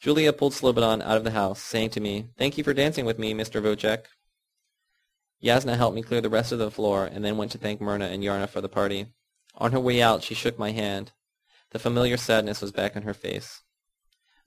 [0.00, 3.18] Julia pulled Slobodan out of the house, saying to me, Thank you for dancing with
[3.18, 3.60] me, Mr.
[3.60, 4.04] Vocek.
[5.42, 8.06] Yasna helped me clear the rest of the floor and then went to thank Myrna
[8.06, 9.06] and Yara for the party.
[9.56, 11.12] On her way out, she shook my hand.
[11.70, 13.62] The familiar sadness was back on her face.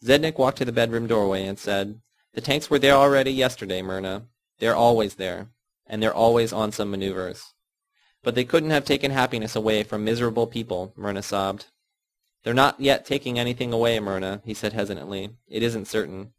[0.04, 2.00] Zednik walked to the bedroom doorway and said,
[2.36, 4.26] The tanks were there already yesterday, Myrna.
[4.60, 5.48] They're always there,
[5.88, 7.54] and they're always on some maneuvers.
[8.24, 11.68] But they couldn't have taken happiness away from miserable people, Myrna sobbed.
[12.44, 15.30] They're not yet taking anything away, Myrna, he said hesitantly.
[15.48, 16.34] It isn't certain.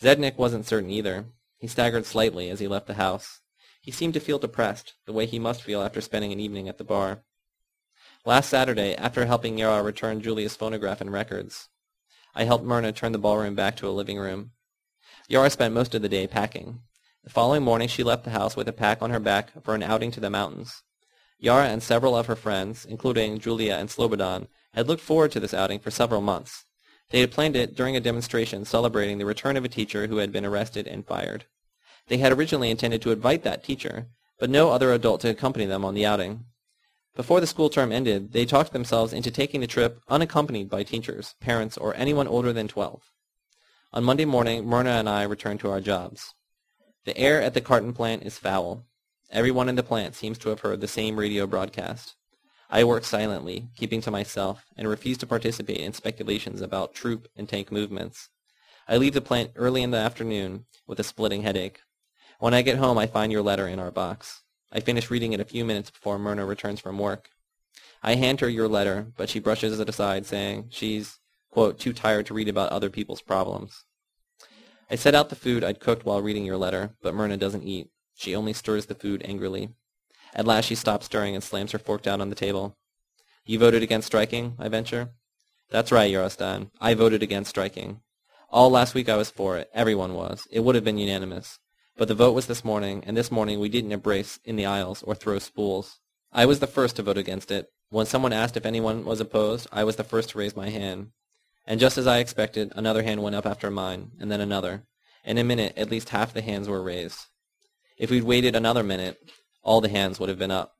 [0.00, 1.24] Zednik wasn't certain either.
[1.58, 3.40] He staggered slightly as he left the house.
[3.80, 6.78] He seemed to feel depressed, the way he must feel after spending an evening at
[6.78, 7.24] the bar.
[8.24, 11.68] Last Saturday, after helping Yara return Julia's phonograph and records,
[12.36, 14.52] I helped Myrna turn the ballroom back to a living room.
[15.32, 16.80] Yara spent most of the day packing.
[17.24, 19.82] The following morning she left the house with a pack on her back for an
[19.82, 20.82] outing to the mountains.
[21.38, 25.54] Yara and several of her friends, including Julia and Slobodan, had looked forward to this
[25.54, 26.66] outing for several months.
[27.08, 30.32] They had planned it during a demonstration celebrating the return of a teacher who had
[30.32, 31.46] been arrested and fired.
[32.08, 35.82] They had originally intended to invite that teacher, but no other adult to accompany them
[35.82, 36.44] on the outing.
[37.16, 41.36] Before the school term ended, they talked themselves into taking the trip unaccompanied by teachers,
[41.40, 43.10] parents, or anyone older than 12.
[43.94, 46.32] On Monday morning, Myrna and I returned to our jobs.
[47.04, 48.86] The air at the carton plant is foul.
[49.30, 52.14] Everyone in the plant seems to have heard the same radio broadcast.
[52.70, 57.46] I work silently, keeping to myself, and refuse to participate in speculations about troop and
[57.46, 58.30] tank movements.
[58.88, 61.80] I leave the plant early in the afternoon with a splitting headache.
[62.38, 64.40] When I get home, I find your letter in our box.
[64.72, 67.28] I finish reading it a few minutes before Myrna returns from work.
[68.02, 71.18] I hand her your letter, but she brushes it aside, saying she's,
[71.52, 73.84] quote, too tired to read about other people's problems.
[74.90, 77.90] I set out the food I'd cooked while reading your letter, but Myrna doesn't eat.
[78.16, 79.70] She only stirs the food angrily.
[80.34, 82.76] At last she stops stirring and slams her fork down on the table.
[83.44, 85.10] You voted against striking, I venture.
[85.70, 86.70] That's right, Yarostan.
[86.80, 88.00] I voted against striking.
[88.50, 89.70] All last week I was for it.
[89.72, 90.46] Everyone was.
[90.50, 91.58] It would have been unanimous.
[91.96, 95.02] But the vote was this morning, and this morning we didn't embrace in the aisles
[95.02, 96.00] or throw spools.
[96.32, 97.68] I was the first to vote against it.
[97.90, 101.12] When someone asked if anyone was opposed, I was the first to raise my hand.
[101.64, 104.84] And just as I expected, another hand went up after mine, and then another.
[105.24, 107.18] In a minute, at least half the hands were raised.
[107.96, 109.30] If we'd waited another minute,
[109.62, 110.76] all the hands would have been up.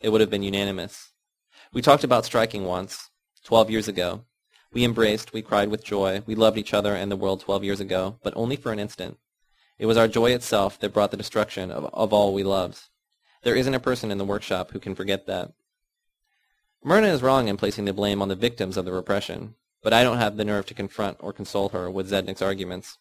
[0.00, 1.12] It would have been unanimous.
[1.72, 3.08] We talked about striking once,
[3.42, 4.24] twelve years ago.
[4.70, 7.80] We embraced, we cried with joy, we loved each other and the world twelve years
[7.80, 9.16] ago, but only for an instant.
[9.78, 12.78] It was our joy itself that brought the destruction of, of all we loved.
[13.44, 15.52] There isn't a person in the workshop who can forget that.
[16.84, 20.02] Myrna is wrong in placing the blame on the victims of the repression, but I
[20.02, 22.98] don't have the nerve to confront or console her with Zednik's arguments.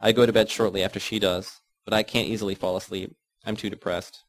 [0.00, 3.16] I go to bed shortly after she does, but I can't easily fall asleep.
[3.44, 4.24] I'm too depressed.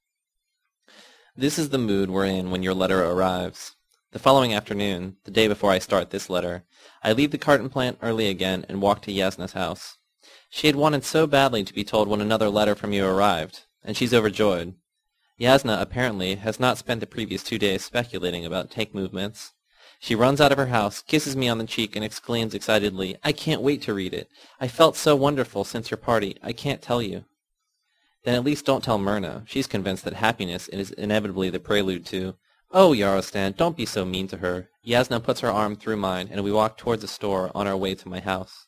[1.35, 3.75] This is the mood we're in when your letter arrives.
[4.11, 6.65] The following afternoon, the day before I start this letter,
[7.01, 9.97] I leave the carton plant early again and walk to Yasna's house.
[10.49, 13.95] She had wanted so badly to be told when another letter from you arrived, and
[13.95, 14.75] she's overjoyed.
[15.39, 19.53] Yasna, apparently, has not spent the previous two days speculating about take movements.
[20.03, 23.31] She runs out of her house, kisses me on the cheek, and exclaims excitedly, I
[23.31, 24.29] can't wait to read it.
[24.59, 26.37] I felt so wonderful since your party.
[26.41, 27.25] I can't tell you.
[28.23, 29.43] Then at least don't tell Myrna.
[29.45, 32.33] She's convinced that happiness is inevitably the prelude to,
[32.71, 34.69] Oh, Yarostan, don't be so mean to her.
[34.83, 37.93] Yasna puts her arm through mine, and we walk towards the store on our way
[37.93, 38.65] to my house.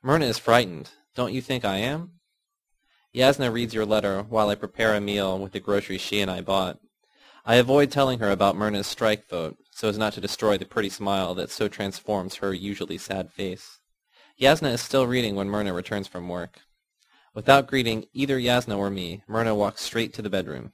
[0.00, 0.90] Myrna is frightened.
[1.16, 2.20] Don't you think I am?
[3.12, 6.40] Yasna reads your letter while I prepare a meal with the groceries she and I
[6.40, 6.78] bought.
[7.44, 10.88] I avoid telling her about Myrna's strike vote, so as not to destroy the pretty
[10.88, 13.78] smile that so transforms her usually sad face.
[14.40, 16.62] Yasna is still reading when Myrna returns from work.
[17.32, 20.72] Without greeting either Yasna or me, Myrna walks straight to the bedroom.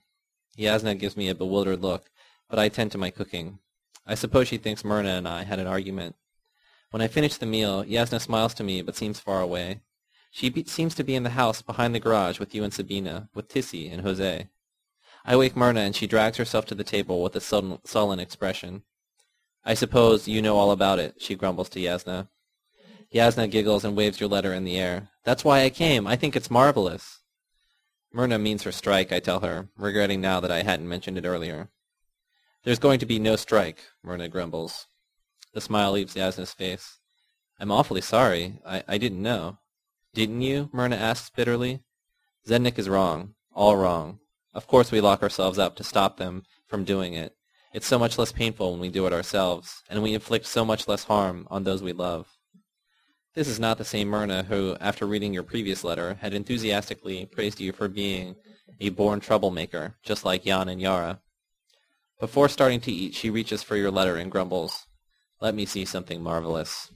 [0.57, 2.09] Yasna gives me a bewildered look,
[2.49, 3.59] but I attend to my cooking.
[4.07, 6.17] I suppose she thinks Myrna and I had an argument.
[6.91, 9.83] When I finish the meal, Yasna smiles to me but seems far away.
[10.31, 13.29] She be- seems to be in the house behind the garage with you and Sabina,
[13.35, 14.49] with Tissy and Jose.
[15.27, 18.83] I wake Myrna and she drags herself to the table with a sullen, sullen expression.
[19.65, 22.29] I suppose you know all about it, she grumbles to Yasna.
[23.13, 25.09] Yasna giggles and waves your letter in the air.
[25.25, 26.07] That's why I came.
[26.07, 27.21] I think it's marvelous.
[28.13, 31.69] Myrna means her strike, I tell her, regretting now that I hadn't mentioned it earlier.
[32.65, 34.87] There's going to be no strike, Myrna grumbles.
[35.53, 36.99] The smile leaves Yasna's face.
[37.59, 38.59] I'm awfully sorry.
[38.67, 39.59] I, I didn't know.
[40.13, 40.69] Didn't you?
[40.73, 41.81] Myrna asks bitterly.
[42.47, 43.35] Zednik is wrong.
[43.53, 44.19] All wrong.
[44.53, 47.35] Of course we lock ourselves up to stop them from doing it.
[47.75, 50.87] It's so much less painful when we do it ourselves, and we inflict so much
[50.87, 52.29] less harm on those we love.
[53.35, 57.61] This is not the same Myrna who, after reading your previous letter, had enthusiastically praised
[57.61, 58.37] you for being
[58.79, 61.19] a born troublemaker, just like Jan and Yara.
[62.21, 64.87] Before starting to eat, she reaches for your letter and grumbles,
[65.41, 66.93] Let me see something marvelous.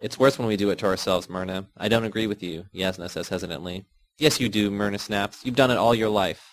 [0.00, 1.66] It's worse when we do it to ourselves, Myrna.
[1.76, 3.86] I don't agree with you, Yasna says hesitantly.
[4.18, 5.44] Yes, you do, Myrna snaps.
[5.44, 6.51] You've done it all your life.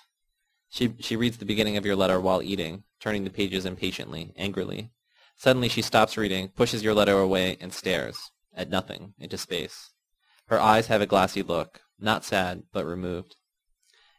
[0.69, 4.91] She, she reads the beginning of your letter while eating, turning the pages impatiently, angrily.
[5.35, 9.91] Suddenly she stops reading, pushes your letter away, and stares, at nothing, into space.
[10.47, 13.35] Her eyes have a glassy look, not sad, but removed.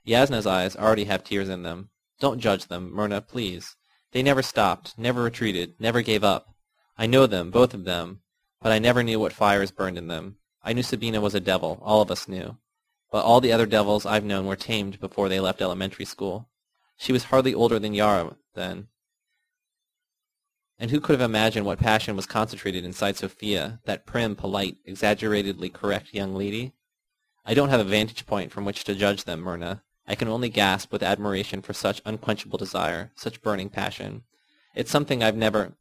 [0.05, 1.91] Yasna's eyes already have tears in them.
[2.19, 3.77] Don't judge them, Myrna, please.
[4.13, 6.55] They never stopped, never retreated, never gave up.
[6.97, 8.23] I know them, both of them,
[8.61, 10.37] but I never knew what fires burned in them.
[10.63, 11.79] I knew Sabina was a devil.
[11.83, 12.59] All of us knew.
[13.11, 16.49] But all the other devils I've known were tamed before they left elementary school.
[16.97, 18.89] She was hardly older than Yara then.
[20.79, 25.69] And who could have imagined what passion was concentrated inside Sophia, that prim, polite, exaggeratedly
[25.69, 26.73] correct young lady?
[27.45, 29.83] I don't have a vantage point from which to judge them, Myrna.
[30.07, 34.23] I can only gasp with admiration for such unquenchable desire, such burning passion.
[34.75, 35.75] It's something I've never,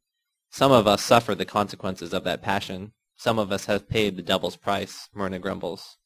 [0.52, 2.94] some of us suffer the consequences of that passion.
[3.16, 5.98] Some of us have paid the devil's price, Myrna grumbles.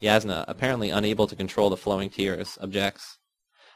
[0.00, 3.18] Yasna, apparently unable to control the flowing tears, objects.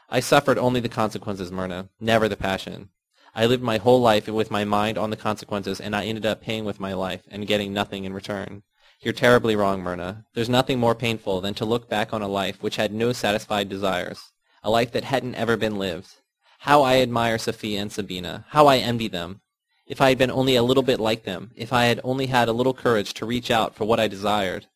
[0.09, 2.89] I suffered only the consequences, Myrna, never the passion.
[3.35, 6.41] I lived my whole life with my mind on the consequences, and I ended up
[6.41, 8.63] paying with my life and getting nothing in return.
[9.01, 10.25] You're terribly wrong, Myrna.
[10.33, 13.67] There's nothing more painful than to look back on a life which had no satisfied
[13.67, 14.31] desires,
[14.61, 16.15] a life that hadn't ever been lived.
[16.59, 18.45] How I admire Sophia and Sabina.
[18.49, 19.41] How I envy them.
[19.85, 22.47] If I had been only a little bit like them, if I had only had
[22.47, 24.67] a little courage to reach out for what I desired,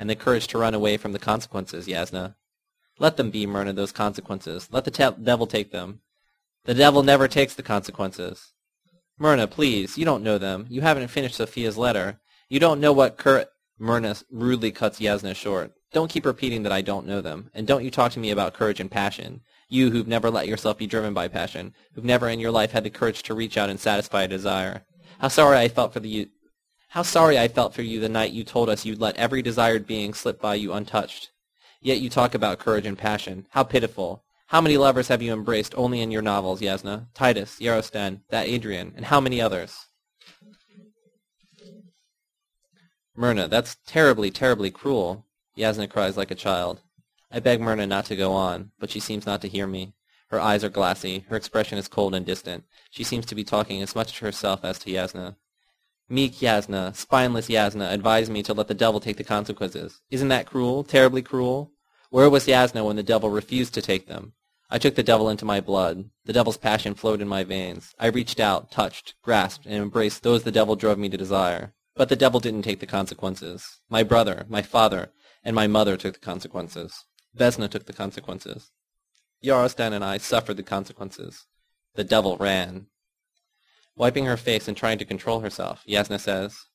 [0.00, 2.34] and the courage to run away from the consequences, Yasna.
[2.98, 4.66] Let them be, Myrna, those consequences.
[4.72, 6.00] Let the te- devil take them.
[6.64, 8.54] The devil never takes the consequences.
[9.18, 10.66] Myrna, please, you don't know them.
[10.70, 12.18] You haven't finished Sophia's letter.
[12.48, 13.46] You don't know what cur-
[13.78, 15.72] Myrna rudely cuts Yasna short.
[15.92, 18.54] Don't keep repeating that I don't know them, and don't you talk to me about
[18.54, 19.42] courage and passion.
[19.68, 22.84] You who've never let yourself be driven by passion, who've never in your life had
[22.84, 24.86] the courage to reach out and satisfy a desire.
[25.18, 26.30] How sorry I felt for the
[26.90, 29.86] how sorry I felt for you the night you told us you'd let every desired
[29.86, 31.30] being slip by you untouched.
[31.80, 33.46] Yet you talk about courage and passion.
[33.50, 34.24] How pitiful.
[34.48, 37.06] How many lovers have you embraced only in your novels, Yasna?
[37.14, 39.86] Titus, Yarostan, that Adrian, and how many others?
[43.14, 45.26] Myrna, that's terribly, terribly cruel.
[45.56, 46.80] Yasna cries like a child.
[47.30, 49.94] I beg Myrna not to go on, but she seems not to hear me.
[50.26, 51.24] Her eyes are glassy.
[51.28, 52.64] Her expression is cold and distant.
[52.90, 55.36] She seems to be talking as much to herself as to Yasna.
[56.12, 60.00] Meek Yasna, spineless Yasna, advised me to let the devil take the consequences.
[60.10, 60.82] Isn't that cruel?
[60.82, 61.70] Terribly cruel?
[62.10, 64.32] Where was Yasna when the devil refused to take them?
[64.68, 66.10] I took the devil into my blood.
[66.24, 67.94] The devil's passion flowed in my veins.
[67.96, 71.74] I reached out, touched, grasped, and embraced those the devil drove me to desire.
[71.94, 73.78] But the devil didn't take the consequences.
[73.88, 75.12] My brother, my father,
[75.44, 77.04] and my mother took the consequences.
[77.36, 78.72] Vesna took the consequences.
[79.44, 81.46] Yarostan and I suffered the consequences.
[81.94, 82.86] The devil ran.
[83.96, 86.66] Wiping her face and trying to control herself, Yasna says,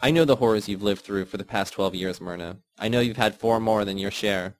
[0.00, 2.58] I know the horrors you've lived through for the past twelve years, Myrna.
[2.78, 4.54] I know you've had four more than your share.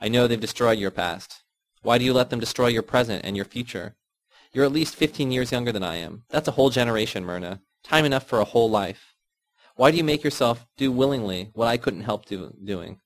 [0.00, 1.42] I know they've destroyed your past.
[1.82, 3.96] Why do you let them destroy your present and your future?
[4.52, 6.24] You're at least fifteen years younger than I am.
[6.30, 7.60] That's a whole generation, Myrna.
[7.84, 9.14] Time enough for a whole life.
[9.76, 13.00] Why do you make yourself do willingly what I couldn't help do, doing?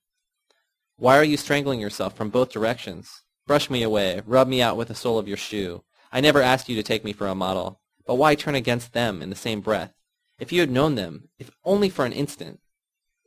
[0.95, 3.23] Why are you strangling yourself from both directions?
[3.45, 4.21] Brush me away.
[4.25, 5.83] Rub me out with the sole of your shoe.
[6.13, 7.81] I never asked you to take me for a model.
[8.05, 9.93] But why turn against them in the same breath?
[10.39, 12.59] If you had known them, if only for an instant.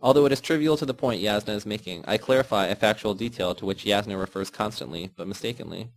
[0.01, 3.55] Although it is trivial to the point Yasna is making, I clarify a factual detail
[3.55, 5.91] to which Yasna refers constantly, but mistakenly.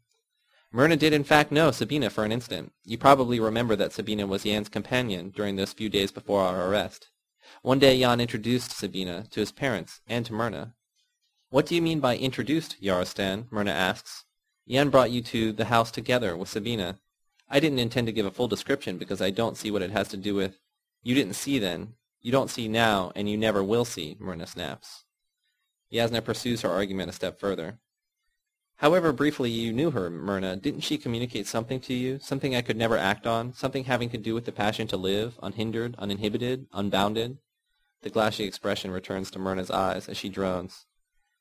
[0.72, 2.72] Myrna did in fact know Sabina for an instant.
[2.86, 7.10] You probably remember that Sabina was Jan's companion during those few days before our arrest.
[7.64, 10.76] One day Jan introduced Sabina to his parents and to Myrna.
[11.50, 13.52] What do you mean by introduced, Yarostan?
[13.52, 14.26] Myrna asks.
[14.68, 17.00] Jan brought you to the house together with Sabina.
[17.50, 20.08] I didn't intend to give a full description because I don't see what it has
[20.10, 20.60] to do with
[21.02, 21.94] you didn't see then.
[22.22, 25.06] You don't see now, and you never will see, Myrna snaps.
[25.92, 27.80] Yasna pursues her argument a step further.
[28.76, 32.78] However briefly you knew her, Myrna, didn't she communicate something to you, something I could
[32.78, 37.38] never act on, something having to do with the passion to live, unhindered, uninhibited, unbounded?
[38.02, 40.86] The glassy expression returns to Myrna's eyes as she drones.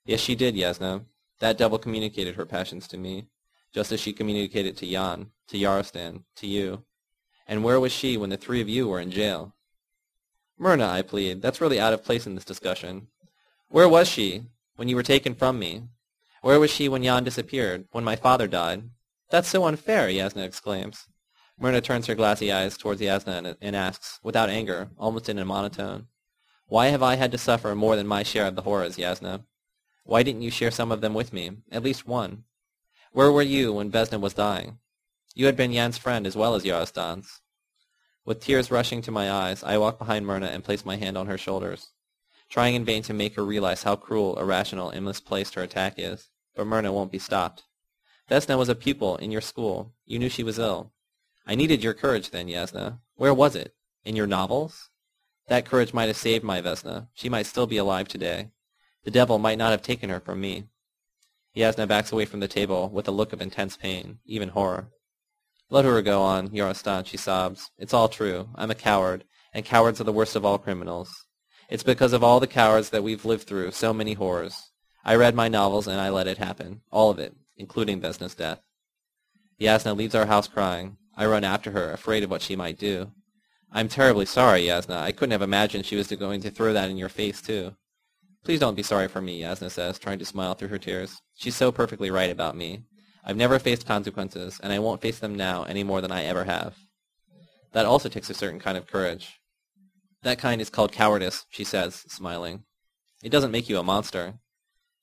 [0.04, 1.04] Yes, she did, Yasna.
[1.40, 3.26] That devil communicated her passions to me,
[3.72, 6.84] just as she communicated to Jan, to Yarostan, to you.
[7.46, 9.54] And where was she when the three of you were in jail?
[10.58, 13.08] Myrna, I plead, that's really out of place in this discussion.
[13.68, 14.42] Where was she
[14.76, 15.82] when you were taken from me?
[16.42, 18.90] Where was she when Jan disappeared, when my father died?
[19.30, 21.06] That's so unfair, Yasna exclaims.
[21.58, 26.06] Myrna turns her glassy eyes towards Yasna and asks, without anger, almost in a monotone,
[26.66, 29.44] Why have I had to suffer more than my share of the horrors, Yasna?
[30.04, 32.44] Why didn't you share some of them with me, at least one?
[33.18, 34.78] Where were you when Vesna was dying?
[35.34, 37.40] You had been Jan's friend as well as Yarostan's.
[38.24, 41.26] With tears rushing to my eyes, I walked behind Myrna and placed my hand on
[41.26, 41.90] her shoulders,
[42.48, 46.28] trying in vain to make her realize how cruel, irrational, and misplaced her attack is.
[46.54, 47.64] But Myrna won't be stopped.
[48.30, 49.94] Vesna was a pupil in your school.
[50.06, 50.92] You knew she was ill.
[51.44, 53.00] I needed your courage then, Yasna.
[53.16, 53.74] Where was it?
[54.04, 54.90] In your novels?
[55.48, 57.08] That courage might have saved my Vesna.
[57.14, 58.52] She might still be alive today.
[59.02, 60.68] The devil might not have taken her from me.
[61.58, 64.90] Yasna backs away from the table with a look of intense pain, even horror.
[65.70, 67.72] Let her go on, Yarostan, she sobs.
[67.76, 68.48] It's all true.
[68.54, 71.10] I'm a coward, and cowards are the worst of all criminals.
[71.68, 74.70] It's because of all the cowards that we've lived through so many horrors.
[75.04, 76.82] I read my novels and I let it happen.
[76.92, 78.60] All of it, including Vesna's death.
[79.60, 80.96] Yasna leaves our house crying.
[81.16, 83.10] I run after her, afraid of what she might do.
[83.72, 84.96] I'm terribly sorry, Yasna.
[84.96, 87.74] I couldn't have imagined she was going to throw that in your face, too.
[88.44, 91.20] Please don't be sorry for me, Yasna says, trying to smile through her tears.
[91.34, 92.84] She's so perfectly right about me.
[93.24, 96.44] I've never faced consequences, and I won't face them now any more than I ever
[96.44, 96.76] have.
[97.72, 99.40] That also takes a certain kind of courage.
[100.22, 102.64] That kind is called cowardice, she says, smiling.
[103.22, 104.34] It doesn't make you a monster.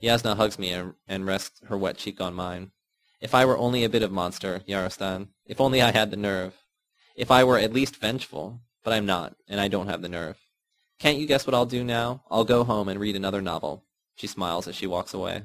[0.01, 2.71] Yasna hugs me and, and rests her wet cheek on mine.
[3.21, 5.29] If I were only a bit of monster, Yarostan.
[5.45, 6.53] If only I had the nerve.
[7.15, 8.61] If I were at least vengeful.
[8.83, 10.37] But I'm not, and I don't have the nerve.
[10.99, 12.23] Can't you guess what I'll do now?
[12.29, 13.85] I'll go home and read another novel.
[14.15, 15.43] She smiles as she walks away.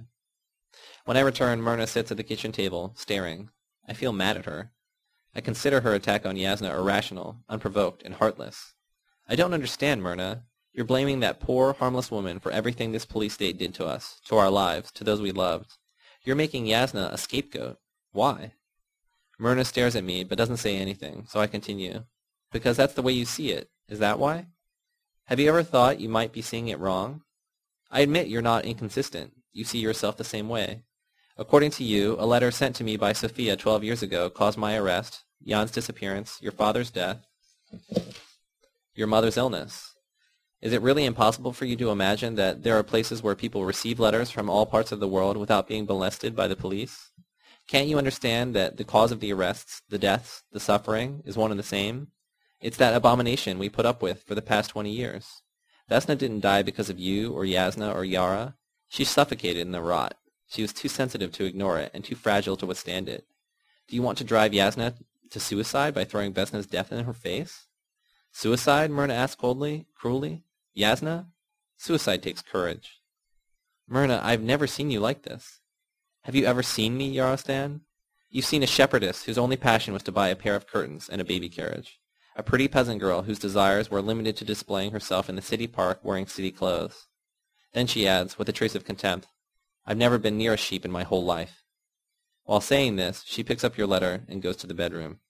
[1.04, 3.50] When I return, Myrna sits at the kitchen table, staring.
[3.88, 4.70] I feel mad at her.
[5.34, 8.74] I consider her attack on Yasna irrational, unprovoked, and heartless.
[9.28, 10.44] I don't understand, Myrna.
[10.72, 14.36] You're blaming that poor, harmless woman for everything this police state did to us, to
[14.36, 15.78] our lives, to those we loved.
[16.22, 17.78] You're making Yasna a scapegoat.
[18.12, 18.52] Why?
[19.38, 22.04] Myrna stares at me, but doesn't say anything, so I continue.
[22.52, 23.70] Because that's the way you see it.
[23.88, 24.46] Is that why?
[25.30, 27.22] Have you ever thought you might be seeing it wrong?
[27.88, 29.32] I admit you're not inconsistent.
[29.52, 30.82] You see yourself the same way.
[31.38, 34.76] According to you, a letter sent to me by Sophia 12 years ago caused my
[34.76, 37.24] arrest, Jan's disappearance, your father's death,
[38.96, 39.94] your mother's illness.
[40.60, 44.00] Is it really impossible for you to imagine that there are places where people receive
[44.00, 47.12] letters from all parts of the world without being molested by the police?
[47.68, 51.52] Can't you understand that the cause of the arrests, the deaths, the suffering is one
[51.52, 52.08] and the same?
[52.60, 55.42] It's that abomination we put up with for the past 20 years.
[55.90, 58.56] Vesna didn't die because of you or Yasna or Yara.
[58.88, 60.16] She suffocated in the rot.
[60.46, 63.24] She was too sensitive to ignore it and too fragile to withstand it.
[63.88, 64.94] Do you want to drive Yasna
[65.30, 67.66] to suicide by throwing Vesna's death in her face?
[68.30, 68.90] Suicide?
[68.90, 70.44] Myrna asked coldly, cruelly.
[70.76, 71.26] Yasna?
[71.76, 73.00] Suicide takes courage.
[73.88, 75.60] Myrna, I've never seen you like this.
[76.24, 77.80] Have you ever seen me, Yarostan?
[78.28, 81.20] You've seen a shepherdess whose only passion was to buy a pair of curtains and
[81.20, 81.98] a baby carriage.
[82.36, 86.00] A pretty peasant girl whose desires were limited to displaying herself in the city park
[86.02, 87.08] wearing city clothes.
[87.72, 89.26] Then she adds, with a trace of contempt,
[89.86, 91.64] I've never been near a sheep in my whole life.
[92.44, 95.20] While saying this, she picks up your letter and goes to the bedroom.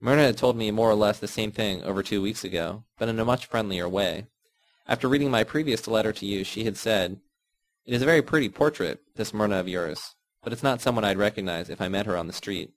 [0.00, 3.08] Myrna had told me more or less the same thing over two weeks ago, but
[3.08, 4.26] in a much friendlier way.
[4.86, 7.20] After reading my previous letter to you, she had said,
[7.86, 11.16] It is a very pretty portrait, this Myrna of yours, but it's not someone I'd
[11.16, 12.72] recognize if I met her on the street.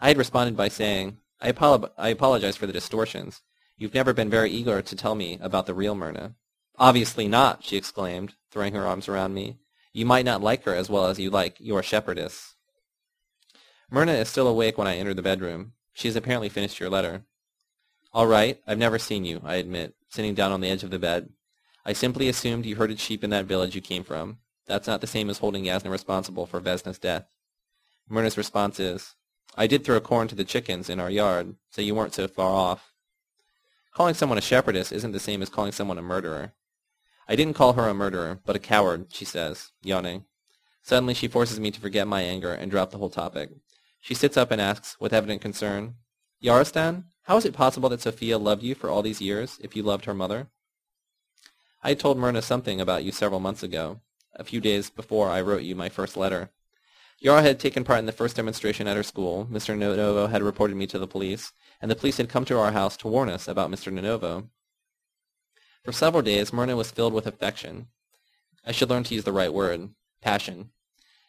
[0.00, 1.52] I had responded by saying, I,
[1.98, 3.42] I apologize for the distortions.
[3.76, 6.34] You've never been very eager to tell me about the real Myrna.
[6.78, 9.58] Obviously not, she exclaimed, throwing her arms around me.
[9.92, 12.54] You might not like her as well as you like your shepherdess.
[13.90, 15.74] Myrna is still awake when I enter the bedroom.
[15.92, 17.24] She has apparently finished your letter.
[18.12, 20.98] All right, I've never seen you, I admit, sitting down on the edge of the
[20.98, 21.30] bed.
[21.84, 24.38] I simply assumed you herded sheep in that village you came from.
[24.66, 27.26] That's not the same as holding Yasna responsible for Vesna's death.
[28.08, 29.14] Myrna's response is,
[29.56, 32.50] I did throw corn to the chickens in our yard, so you weren't so far
[32.50, 32.92] off.
[33.94, 36.52] Calling someone a shepherdess isn't the same as calling someone a murderer.
[37.28, 40.24] I didn't call her a murderer, but a coward, she says, yawning.
[40.82, 43.50] Suddenly she forces me to forget my anger and drop the whole topic.
[44.00, 45.94] She sits up and asks, with evident concern,
[46.42, 49.82] Yarostan, how is it possible that Sophia loved you for all these years if you
[49.82, 50.48] loved her mother?
[51.82, 54.00] I told Myrna something about you several months ago,
[54.34, 56.50] a few days before I wrote you my first letter.
[57.24, 59.48] Yara had taken part in the first demonstration at her school.
[59.50, 59.74] Mr.
[59.74, 62.98] Novo had reported me to the police, and the police had come to our house
[62.98, 63.90] to warn us about Mr.
[63.90, 64.50] Novo.
[65.82, 67.86] For several days, Myrna was filled with affection.
[68.66, 69.88] I should learn to use the right word,
[70.20, 70.68] passion.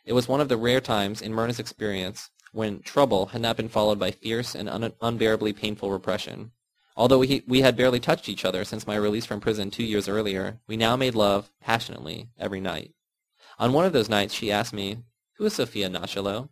[0.03, 3.69] It was one of the rare times in Myrna's experience when trouble had not been
[3.69, 6.51] followed by fierce and un- unbearably painful repression.
[6.97, 10.09] Although we, we had barely touched each other since my release from prison two years
[10.09, 12.91] earlier, we now made love passionately every night.
[13.57, 14.97] On one of those nights, she asked me,
[15.37, 16.49] Who is Sophia Nachalo?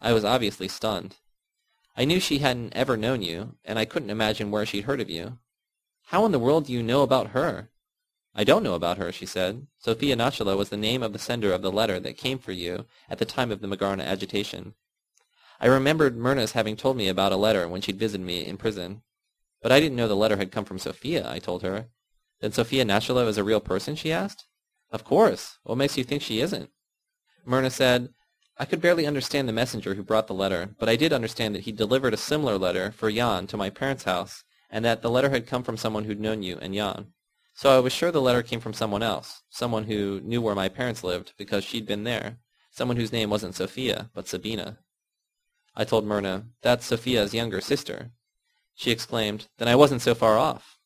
[0.00, 1.16] I was obviously stunned.
[1.96, 5.10] I knew she hadn't ever known you, and I couldn't imagine where she'd heard of
[5.10, 5.38] you.
[6.06, 7.68] How in the world do you know about her?
[8.32, 9.66] I don't know about her, she said.
[9.78, 12.86] Sophia Nachalo was the name of the sender of the letter that came for you
[13.08, 14.74] at the time of the Magarna agitation.
[15.60, 19.02] I remembered Myrna's having told me about a letter when she'd visited me in prison.
[19.60, 21.88] But I didn't know the letter had come from Sophia, I told her.
[22.40, 24.46] Then Sophia Nachalo is a real person, she asked.
[24.92, 25.58] Of course.
[25.64, 26.70] What makes you think she isn't?
[27.44, 28.10] Myrna said,
[28.58, 31.62] I could barely understand the messenger who brought the letter, but I did understand that
[31.62, 35.30] he delivered a similar letter for Jan to my parents' house, and that the letter
[35.30, 37.06] had come from someone who'd known you and Jan.
[37.54, 40.68] So I was sure the letter came from someone else, someone who knew where my
[40.68, 42.38] parents lived because she'd been there,
[42.70, 44.78] someone whose name wasn't Sophia, but Sabina.
[45.74, 48.10] I told Myrna, that's Sophia's younger sister.
[48.74, 50.78] She exclaimed, then I wasn't so far off.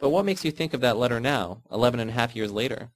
[0.00, 2.90] But what makes you think of that letter now, eleven and a half years later?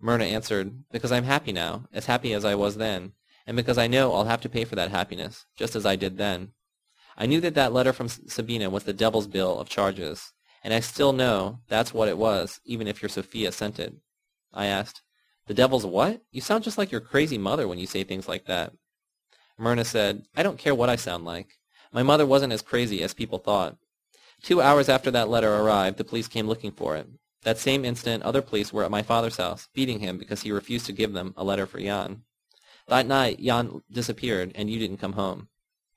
[0.00, 3.12] Myrna answered, because I'm happy now, as happy as I was then,
[3.46, 6.16] and because I know I'll have to pay for that happiness, just as I did
[6.16, 6.52] then.
[7.16, 10.32] I knew that that letter from Sabina was the devil's bill of charges,
[10.64, 13.94] and I still know that's what it was, even if your Sophia sent it.
[14.52, 15.02] I asked,
[15.46, 16.22] the devil's what?
[16.30, 18.72] You sound just like your crazy mother when you say things like that.
[19.58, 21.58] Myrna said, I don't care what I sound like.
[21.92, 23.76] My mother wasn't as crazy as people thought.
[24.42, 27.06] Two hours after that letter arrived, the police came looking for it.
[27.42, 30.86] That same instant, other police were at my father's house, beating him because he refused
[30.86, 32.22] to give them a letter for Jan.
[32.88, 35.48] That night, Jan disappeared, and you didn't come home.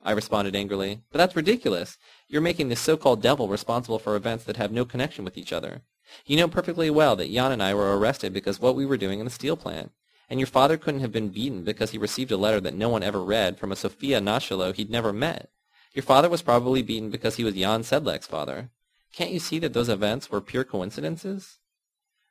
[0.01, 1.97] I responded angrily, but that's ridiculous.
[2.27, 5.81] You're making this so-called devil responsible for events that have no connection with each other.
[6.25, 9.19] You know perfectly well that Jan and I were arrested because what we were doing
[9.19, 9.91] in the steel plant.
[10.29, 13.03] And your father couldn't have been beaten because he received a letter that no one
[13.03, 15.49] ever read from a Sophia Nachalo he'd never met.
[15.93, 18.71] Your father was probably beaten because he was Jan Sedlak's father.
[19.13, 21.59] Can't you see that those events were pure coincidences?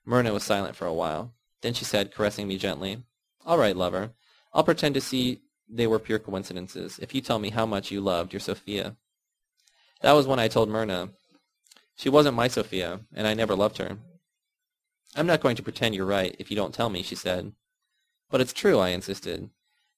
[0.04, 1.32] Myrna was silent for a while.
[1.60, 3.04] Then she said, caressing me gently,
[3.46, 4.12] All right, lover.
[4.52, 8.00] I'll pretend to see they were pure coincidences if you tell me how much you
[8.00, 8.96] loved your Sophia.
[10.02, 11.10] That was when I told Myrna.
[11.94, 13.98] She wasn't my Sophia, and I never loved her.
[15.14, 17.52] I'm not going to pretend you're right if you don't tell me, she said.
[18.28, 19.50] But it's true, I insisted.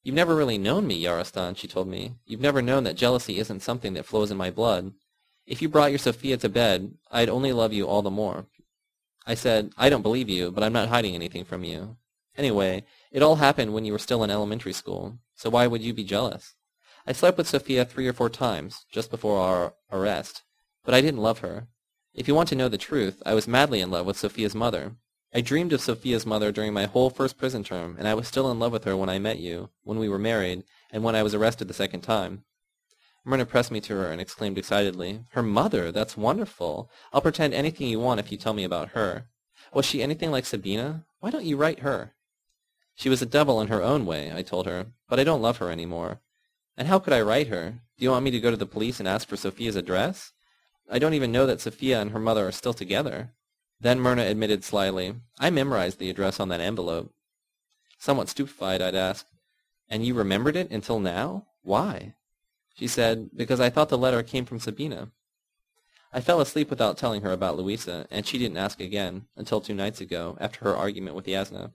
[0.02, 2.16] You've never really known me, Yarostan, she told me.
[2.26, 4.92] You've never known that jealousy isn't something that flows in my blood.
[5.46, 8.46] If you brought your Sophia to bed, I'd only love you all the more.
[9.26, 11.96] I said, I don't believe you, but I'm not hiding anything from you.
[12.36, 15.92] Anyway, it all happened when you were still in elementary school, so why would you
[15.92, 16.54] be jealous?
[17.06, 20.42] I slept with Sophia three or four times, just before our arrest,
[20.84, 21.68] but I didn't love her.
[22.14, 24.96] If you want to know the truth, I was madly in love with Sophia's mother.
[25.34, 28.50] I dreamed of Sophia's mother during my whole first prison term, and I was still
[28.50, 31.22] in love with her when I met you, when we were married, and when I
[31.22, 32.44] was arrested the second time.
[33.24, 35.90] Myrna pressed me to her and exclaimed excitedly, Her mother!
[35.90, 36.90] That's wonderful!
[37.12, 39.28] I'll pretend anything you want if you tell me about her.
[39.72, 41.06] Was she anything like Sabina?
[41.20, 42.12] Why don't you write her?
[42.94, 45.56] She was a devil in her own way, I told her, but I don't love
[45.56, 46.20] her any more.
[46.76, 47.80] And how could I write her?
[47.96, 50.32] Do you want me to go to the police and ask for Sophia's address?
[50.90, 53.30] I don't even know that Sophia and her mother are still together.
[53.80, 57.12] Then Myrna admitted slyly, I memorized the address on that envelope.
[57.98, 59.26] Somewhat stupefied, I'd ask,
[59.88, 61.46] And you remembered it until now?
[61.62, 62.14] Why?
[62.74, 65.10] She said, Because I thought the letter came from Sabina.
[66.12, 69.74] I fell asleep without telling her about Louisa, and she didn't ask again, until two
[69.74, 71.72] nights ago, after her argument with Yasna.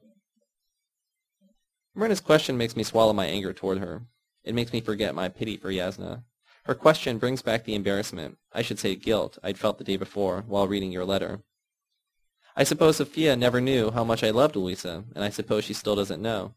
[1.94, 4.04] Myrna's question makes me swallow my anger toward her.
[4.44, 6.24] It makes me forget my pity for Yasna.
[6.64, 10.44] Her question brings back the embarrassment, I should say guilt, I'd felt the day before,
[10.48, 11.42] while reading your letter.
[12.56, 15.96] I suppose Sophia never knew how much I loved Louisa, and I suppose she still
[15.96, 16.54] doesn't know.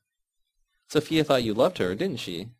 [0.88, 2.51] Sophia thought you loved her, didn't she?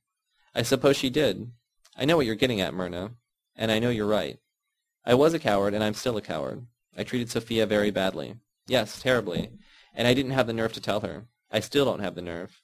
[0.55, 1.53] I suppose she did.
[1.97, 3.13] I know what you're getting at, Myrna,
[3.55, 4.39] and I know you're right.
[5.05, 6.67] I was a coward, and I'm still a coward.
[6.97, 8.37] I treated Sophia very badly.
[8.67, 9.51] Yes, terribly.
[9.95, 11.27] And I didn't have the nerve to tell her.
[11.51, 12.63] I still don't have the nerve.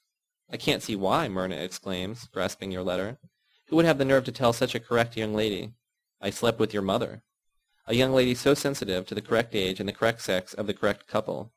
[0.51, 3.19] I can't see why, Myrna exclaims, grasping your letter.
[3.67, 5.73] Who would have the nerve to tell such a correct young lady?
[6.21, 7.23] I slept with your mother.
[7.87, 10.75] A young lady so sensitive to the correct age and the correct sex of the
[10.75, 11.53] correct couple.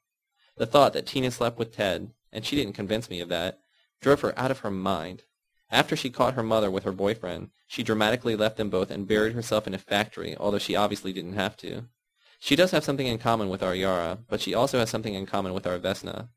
[0.58, 3.60] The thought that Tina slept with Ted, and she didn't convince me of that,
[4.02, 5.24] drove her out of her mind.
[5.70, 9.32] After she caught her mother with her boyfriend, she dramatically left them both and buried
[9.32, 11.86] herself in a factory, although she obviously didn't have to.
[12.38, 15.26] She does have something in common with our Yara, but she also has something in
[15.26, 16.28] common with our Vesna.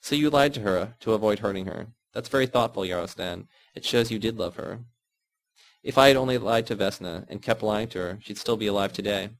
[0.00, 1.86] So you lied to her to avoid hurting her.
[2.12, 3.46] That's very thoughtful, Yarostan.
[3.76, 4.80] It shows you did love her.
[5.84, 8.66] If I had only lied to Vesna and kept lying to her, she'd still be
[8.66, 9.30] alive today.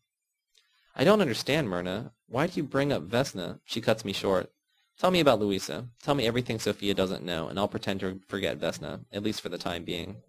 [0.95, 2.12] I don't understand, Myrna.
[2.28, 3.59] Why do you bring up Vesna?
[3.64, 4.53] She cuts me short.
[4.97, 5.88] Tell me about Louisa.
[6.05, 9.49] Tell me everything Sophia doesn't know, and I'll pretend to forget Vesna, at least for
[9.49, 10.22] the time being.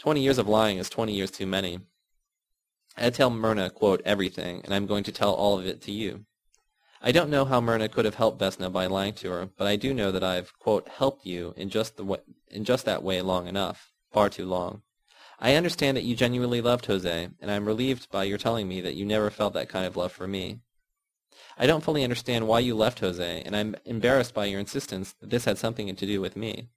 [0.00, 1.80] Twenty years of lying is twenty years too many.
[2.96, 6.24] I tell Myrna, quote, everything, and I'm going to tell all of it to you.
[7.02, 9.76] I don't know how Myrna could have helped Vesna by lying to her, but I
[9.76, 12.16] do know that I've, quote, helped you in just, the way,
[12.48, 14.80] in just that way long enough, far too long.
[15.38, 18.94] I understand that you genuinely loved Jose, and I'm relieved by your telling me that
[18.94, 20.60] you never felt that kind of love for me.
[21.58, 25.28] I don't fully understand why you left Jose, and I'm embarrassed by your insistence that
[25.28, 26.70] this had something to do with me,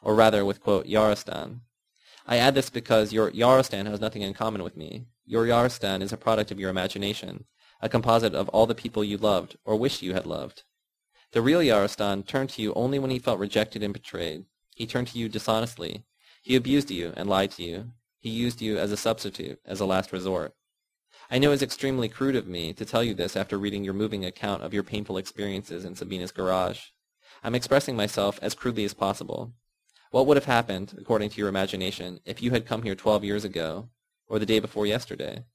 [0.00, 1.60] or rather with, quote, Yarostan.
[2.26, 5.06] I add this because your Yarostan has nothing in common with me.
[5.24, 7.44] Your Yarostan is a product of your imagination,
[7.80, 10.62] a composite of all the people you loved or wished you had loved.
[11.32, 14.44] The real Yarostan turned to you only when he felt rejected and betrayed.
[14.74, 16.04] He turned to you dishonestly.
[16.42, 17.92] He abused you and lied to you.
[18.20, 20.54] He used you as a substitute, as a last resort.
[21.30, 24.24] I know it's extremely crude of me to tell you this after reading your moving
[24.24, 26.80] account of your painful experiences in Sabina's garage.
[27.42, 29.52] I'm expressing myself as crudely as possible.
[30.12, 33.46] What would have happened, according to your imagination, if you had come here twelve years
[33.46, 33.88] ago,
[34.28, 35.46] or the day before yesterday?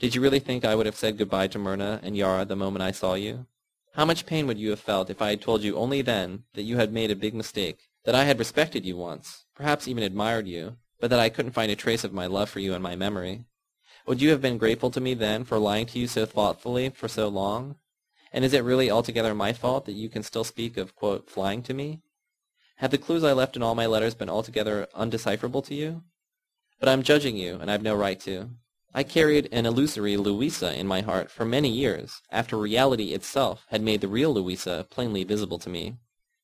[0.00, 2.82] Did you really think I would have said goodbye to Myrna and Yara the moment
[2.82, 3.46] I saw you?
[3.94, 6.64] How much pain would you have felt if I had told you only then that
[6.64, 10.48] you had made a big mistake, that I had respected you once, perhaps even admired
[10.48, 12.96] you, but that I couldn't find a trace of my love for you in my
[12.96, 13.44] memory?
[14.08, 17.06] Would you have been grateful to me then for lying to you so thoughtfully for
[17.06, 17.76] so long?
[18.32, 21.62] And is it really altogether my fault that you can still speak of, quote, flying
[21.62, 22.00] to me?
[22.80, 26.02] Have the clues I left in all my letters been altogether undecipherable to you?
[26.78, 28.48] But I'm judging you, and I've no right to.
[28.94, 33.82] I carried an illusory Louisa in my heart for many years, after reality itself had
[33.82, 35.96] made the real Louisa plainly visible to me.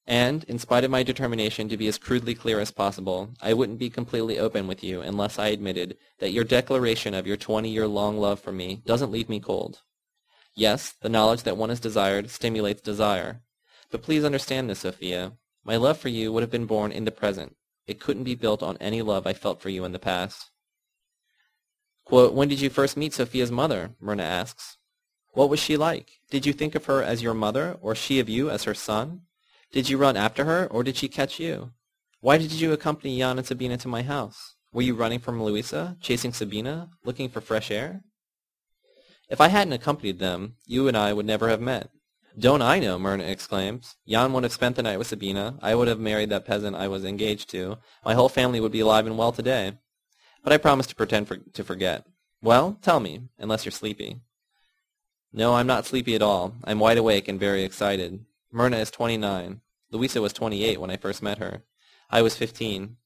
[0.07, 3.79] And, in spite of my determination to be as crudely clear as possible, I wouldn't
[3.79, 8.41] be completely open with you unless I admitted that your declaration of your twenty-year-long love
[8.41, 9.81] for me doesn't leave me cold.
[10.55, 13.41] Yes, the knowledge that one is desired stimulates desire.
[13.91, 15.33] But please understand this, Sophia.
[15.67, 17.57] My love for you would have been born in the present.
[17.89, 20.53] It couldn't be built on any love I felt for you in the past.
[22.05, 23.91] Quote, when did you first meet Sophia's mother?
[24.01, 24.77] Myrna asks.
[25.33, 26.21] What was she like?
[26.31, 29.23] Did you think of her as your mother, or she of you as her son?
[29.73, 31.73] Did you run after her, or did she catch you?
[32.21, 34.55] Why did you accompany Jan and Sabina to my house?
[34.73, 38.03] Were you running from Louisa, chasing Sabina, looking for fresh air?
[39.29, 41.91] If I hadn't accompanied them, you and I would never have met.
[42.39, 43.97] Don't I know, Myrna exclaims.
[44.07, 45.59] Jan would have spent the night with Sabina.
[45.63, 47.79] I would have married that peasant I was engaged to.
[48.05, 49.79] My whole family would be alive and well today.
[50.43, 52.07] But I promised to pretend for, to forget.
[52.43, 54.21] Well, tell me, unless you're sleepy.
[55.33, 56.55] No, I'm not sleepy at all.
[56.63, 58.27] I'm wide awake and very excited.
[58.53, 59.63] Myrna is 29.
[59.91, 61.63] Louisa was 28 when I first met her.
[62.11, 62.99] I was 15.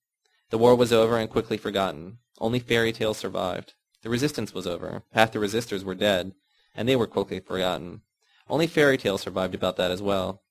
[0.51, 2.18] The war was over and quickly forgotten.
[2.41, 3.74] Only fairy tales survived.
[4.03, 5.05] The resistance was over.
[5.12, 6.33] Half the resistors were dead,
[6.74, 8.03] and they were quickly forgotten.
[8.51, 10.43] Only fairy tales survived about that as well.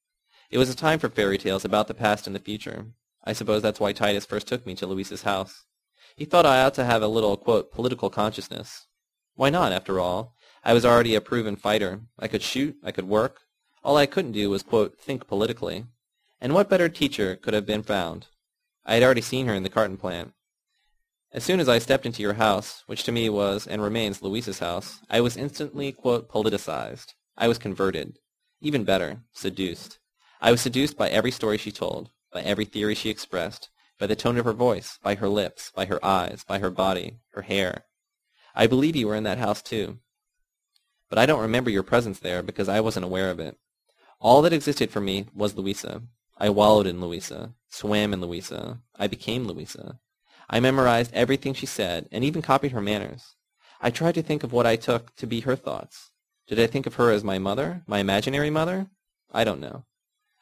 [0.49, 2.87] It was a time for fairy tales about the past and the future.
[3.25, 5.65] I suppose that's why Titus first took me to Louisa's house.
[6.15, 8.87] He thought I ought to have a little, quote, political consciousness.
[9.35, 10.33] Why not, after all?
[10.63, 11.99] I was already a proven fighter.
[12.17, 12.77] I could shoot.
[12.85, 13.41] I could work.
[13.83, 15.83] All I couldn't do was, quote, think politically.
[16.39, 18.27] And what better teacher could have been found?
[18.85, 20.31] I had already seen her in the carton plant.
[21.33, 24.59] As soon as I stepped into your house, which to me was and remains Louisa's
[24.59, 27.13] house, I was instantly, quote, politicized.
[27.39, 28.19] I was converted.
[28.59, 29.97] Even better, seduced.
[30.41, 34.15] I was seduced by every story she told, by every theory she expressed, by the
[34.15, 37.85] tone of her voice, by her lips, by her eyes, by her body, her hair.
[38.53, 39.99] I believe you were in that house too.
[41.09, 43.57] But I don't remember your presence there because I wasn't aware of it.
[44.19, 46.01] All that existed for me was Louisa.
[46.37, 48.81] I wallowed in Louisa, swam in Louisa.
[48.97, 49.99] I became Louisa.
[50.49, 53.35] I memorized everything she said, and even copied her manners.
[53.79, 56.11] I tried to think of what I took to be her thoughts.
[56.49, 58.87] Did I think of her as my mother, my imaginary mother?
[59.31, 59.85] I don't know.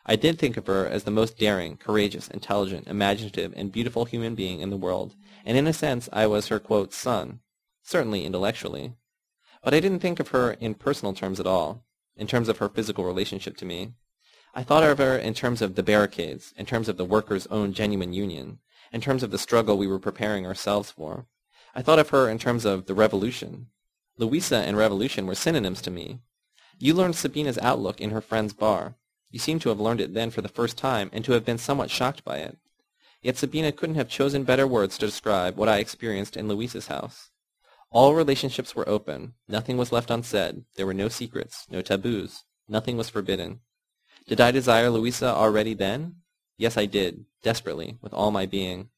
[0.06, 4.34] I did think of her as the most daring, courageous, intelligent, imaginative, and beautiful human
[4.34, 7.42] being in the world, and in a sense I was her, quote, son,
[7.84, 8.94] certainly intellectually.
[9.62, 11.84] But I didn't think of her in personal terms at all,
[12.16, 13.92] in terms of her physical relationship to me.
[14.56, 17.74] I thought of her in terms of the barricades, in terms of the workers' own
[17.74, 18.60] genuine union,
[18.94, 21.28] in terms of the struggle we were preparing ourselves for.
[21.76, 23.68] I thought of her in terms of the revolution.
[24.18, 26.20] Louisa and revolution were synonyms to me.
[26.80, 28.96] You learned Sabina's outlook in her friend's bar.
[29.30, 31.58] You seem to have learned it then for the first time and to have been
[31.58, 32.58] somewhat shocked by it.
[33.22, 37.30] Yet Sabina couldn't have chosen better words to describe what I experienced in Louisa's house.
[37.90, 39.34] All relationships were open.
[39.48, 40.66] Nothing was left unsaid.
[40.76, 42.44] There were no secrets, no taboos.
[42.68, 43.62] Nothing was forbidden.
[44.28, 46.18] Did I desire Louisa already then?
[46.58, 48.90] Yes, I did, desperately, with all my being.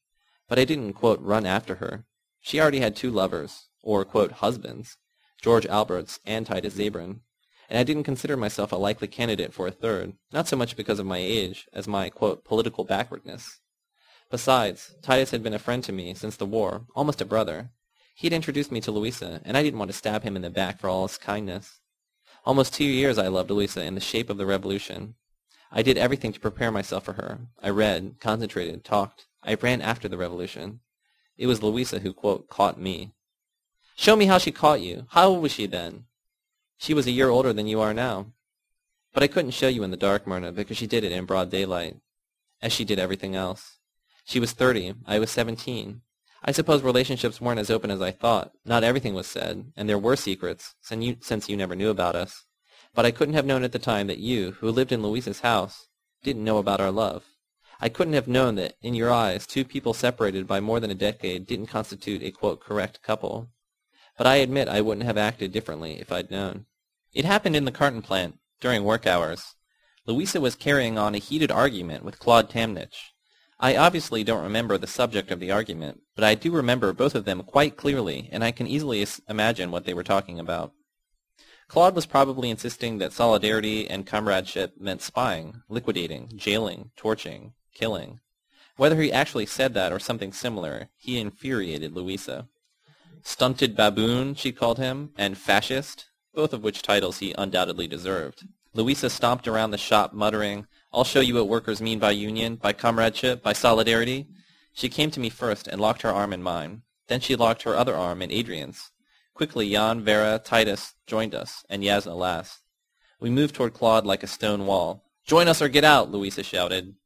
[0.48, 2.04] But I didn't, quote, run after her.
[2.40, 4.96] She already had two lovers, or, quote, husbands,
[5.40, 6.96] George Alberts and Titus mm-hmm.
[6.96, 7.20] Zabrin,
[7.68, 10.98] and I didn't consider myself a likely candidate for a third, not so much because
[10.98, 13.60] of my age as my, quote, political backwardness.
[14.30, 17.70] Besides, Titus had been a friend to me since the war, almost a brother.
[18.14, 20.50] He had introduced me to Louisa, and I didn't want to stab him in the
[20.50, 21.80] back for all his kindness.
[22.44, 25.14] Almost two years I loved Louisa in the shape of the revolution,
[25.72, 27.46] I did everything to prepare myself for her.
[27.62, 29.26] I read, concentrated, talked.
[29.42, 30.80] I ran after the revolution.
[31.38, 33.14] It was Louisa who, quote, caught me.
[34.00, 35.06] Show me how she caught you.
[35.10, 36.04] How old was she then?
[36.78, 38.32] She was a year older than you are now.
[39.12, 41.50] But I couldn't show you in the dark, Myrna, because she did it in broad
[41.50, 41.98] daylight,
[42.62, 43.76] as she did everything else.
[44.24, 44.94] She was thirty.
[45.04, 46.00] I was seventeen.
[46.42, 48.52] I suppose relationships weren't as open as I thought.
[48.64, 52.16] Not everything was said, and there were secrets, since you, since you never knew about
[52.16, 52.46] us.
[52.94, 55.88] But I couldn't have known at the time that you, who lived in Louisa's house,
[56.22, 57.26] didn't know about our love.
[57.82, 60.94] I couldn't have known that in your eyes two people separated by more than a
[60.94, 63.50] decade didn't constitute a quote correct couple.
[64.20, 66.66] But I admit I wouldn't have acted differently if I'd known.
[67.14, 69.54] It happened in the carton plant, during work hours.
[70.06, 73.12] Louisa was carrying on a heated argument with Claude Tamnich.
[73.58, 77.24] I obviously don't remember the subject of the argument, but I do remember both of
[77.24, 80.74] them quite clearly, and I can easily imagine what they were talking about.
[81.68, 88.20] Claude was probably insisting that solidarity and comradeship meant spying, liquidating, jailing, torching, killing.
[88.76, 92.48] Whether he actually said that or something similar, he infuriated Louisa.
[93.22, 98.46] Stunted baboon, she called him, and fascist, both of which titles he undoubtedly deserved.
[98.74, 102.72] Louisa stomped around the shop muttering, I'll show you what workers mean by union, by
[102.72, 104.26] comradeship, by solidarity.
[104.72, 106.82] She came to me first and locked her arm in mine.
[107.06, 108.90] Then she locked her other arm in Adrian's.
[109.34, 112.60] Quickly Jan, Vera, Titus joined us, and Yasna last.
[113.20, 115.04] We moved toward Claude like a stone wall.
[115.24, 116.96] Join us or get out, Louisa shouted.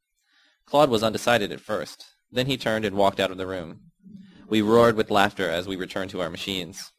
[0.65, 2.05] Claude was undecided at first.
[2.31, 3.91] Then he turned and walked out of the room.
[4.47, 6.93] We roared with laughter as we returned to our machines.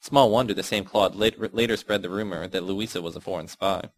[0.00, 3.90] Small wonder the same Claude later spread the rumor that Louisa was a foreign spy.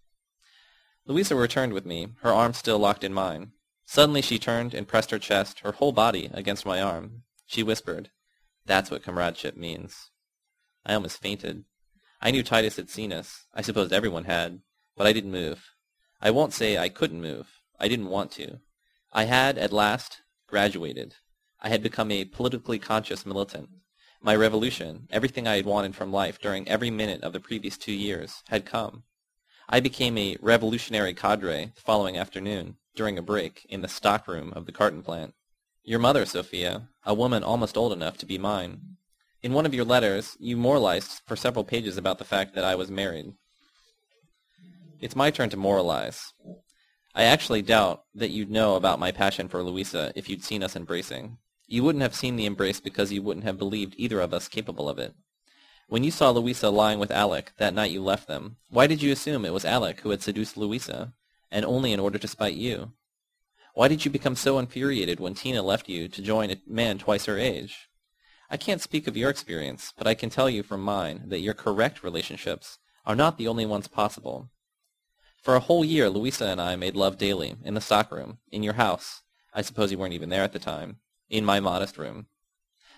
[1.07, 3.53] Louisa returned with me, her arm still locked in mine.
[3.84, 7.24] Suddenly she turned and pressed her chest, her whole body, against my arm.
[7.47, 8.11] She whispered,
[8.64, 10.11] That's what comradeship means.
[10.84, 11.64] I almost fainted.
[12.20, 13.47] I knew Titus had seen us.
[13.55, 14.61] I supposed everyone had.
[14.97, 15.72] But I didn't move.
[16.20, 17.49] I won't say I couldn't move.
[17.78, 18.61] I didn't want to.
[19.12, 21.14] I had, at last, graduated.
[21.61, 23.69] I had become a politically conscious militant.
[24.21, 27.93] My revolution, everything I had wanted from life during every minute of the previous two
[27.93, 29.05] years, had come.
[29.69, 34.67] I became a revolutionary cadre the following afternoon, during a break, in the stockroom of
[34.67, 35.35] the carton plant.
[35.85, 38.97] Your mother, Sophia, a woman almost old enough to be mine,
[39.41, 42.75] in one of your letters, you moralized for several pages about the fact that I
[42.75, 43.35] was married.
[45.01, 46.33] It's my turn to moralize.
[47.15, 50.75] I actually doubt that you'd know about my passion for Louisa if you'd seen us
[50.75, 51.39] embracing.
[51.71, 54.89] You wouldn't have seen the embrace because you wouldn't have believed either of us capable
[54.89, 55.14] of it.
[55.87, 59.12] When you saw Louisa lying with Alec that night you left them, why did you
[59.12, 61.12] assume it was Alec who had seduced Louisa,
[61.51, 62.93] and only in order to spite you?
[63.75, 67.27] Why did you become so infuriated when Tina left you to join a man twice
[67.27, 67.91] her age?
[68.51, 71.53] I can't speak of your experience, but I can tell you from mine that your
[71.53, 74.49] correct relationships are not the only ones possible.
[75.43, 78.75] For a whole year, Louisa and I made love daily, in the stockroom, in your
[78.75, 79.23] house.
[79.53, 81.01] I suppose you weren't even there at the time.
[81.31, 82.26] In my modest room.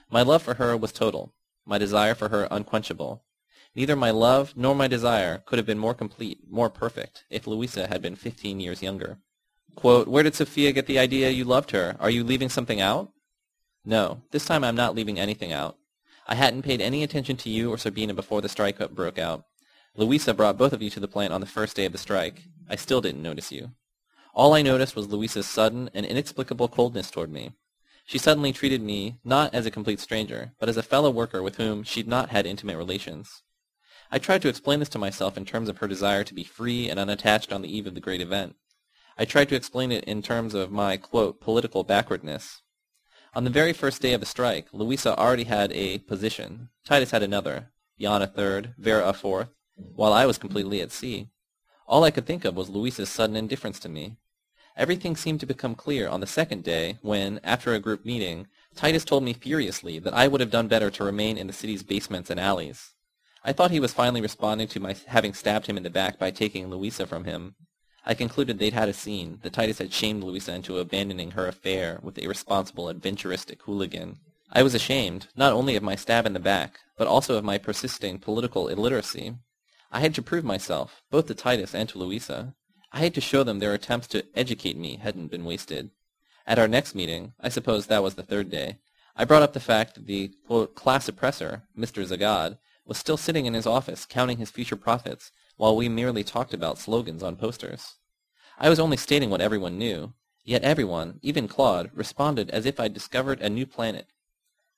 [0.08, 1.32] My love for her was total,
[1.64, 3.22] my desire for her unquenchable.
[3.74, 7.86] Neither my love nor my desire could have been more complete, more perfect, if Louisa
[7.86, 9.18] had been fifteen years younger.
[9.74, 11.96] Quote, Where did Sophia get the idea you loved her?
[12.00, 13.12] Are you leaving something out?
[13.84, 15.76] No, this time I'm not leaving anything out.
[16.26, 19.44] I hadn't paid any attention to you or Sabina before the strike broke out.
[19.96, 22.42] Louisa brought both of you to the plant on the first day of the strike.
[22.68, 23.70] I still didn't notice you.
[24.34, 27.52] All I noticed was Louisa's sudden and inexplicable coldness toward me.
[28.10, 31.58] She suddenly treated me not as a complete stranger, but as a fellow worker with
[31.58, 33.44] whom she'd not had intimate relations.
[34.10, 36.90] I tried to explain this to myself in terms of her desire to be free
[36.90, 38.56] and unattached on the eve of the great event.
[39.16, 42.62] I tried to explain it in terms of my, quote, political backwardness.
[43.32, 46.70] On the very first day of the strike, Louisa already had a position.
[46.84, 51.28] Titus had another, Jan a third, Vera a fourth, while I was completely at sea.
[51.86, 54.16] All I could think of was Louisa's sudden indifference to me.
[54.76, 59.04] Everything seemed to become clear on the second day when, after a group meeting, Titus
[59.04, 62.30] told me furiously that I would have done better to remain in the city's basements
[62.30, 62.94] and alleys.
[63.42, 66.30] I thought he was finally responding to my having stabbed him in the back by
[66.30, 67.54] taking Louisa from him.
[68.04, 71.98] I concluded they'd had a scene, that Titus had shamed Louisa into abandoning her affair
[72.02, 74.18] with the irresponsible adventuristic hooligan.
[74.52, 77.58] I was ashamed, not only of my stab in the back, but also of my
[77.58, 79.36] persisting political illiteracy.
[79.92, 82.54] I had to prove myself, both to Titus and to Louisa.
[82.92, 85.90] I had to show them their attempts to educate me hadn't been wasted.
[86.46, 88.78] At our next meeting, I suppose that was the third day,
[89.16, 92.04] I brought up the fact that the quote, class oppressor, Mr.
[92.04, 96.54] Zagad, was still sitting in his office counting his future profits while we merely talked
[96.54, 97.96] about slogans on posters.
[98.58, 102.94] I was only stating what everyone knew, yet everyone, even Claude, responded as if I'd
[102.94, 104.06] discovered a new planet.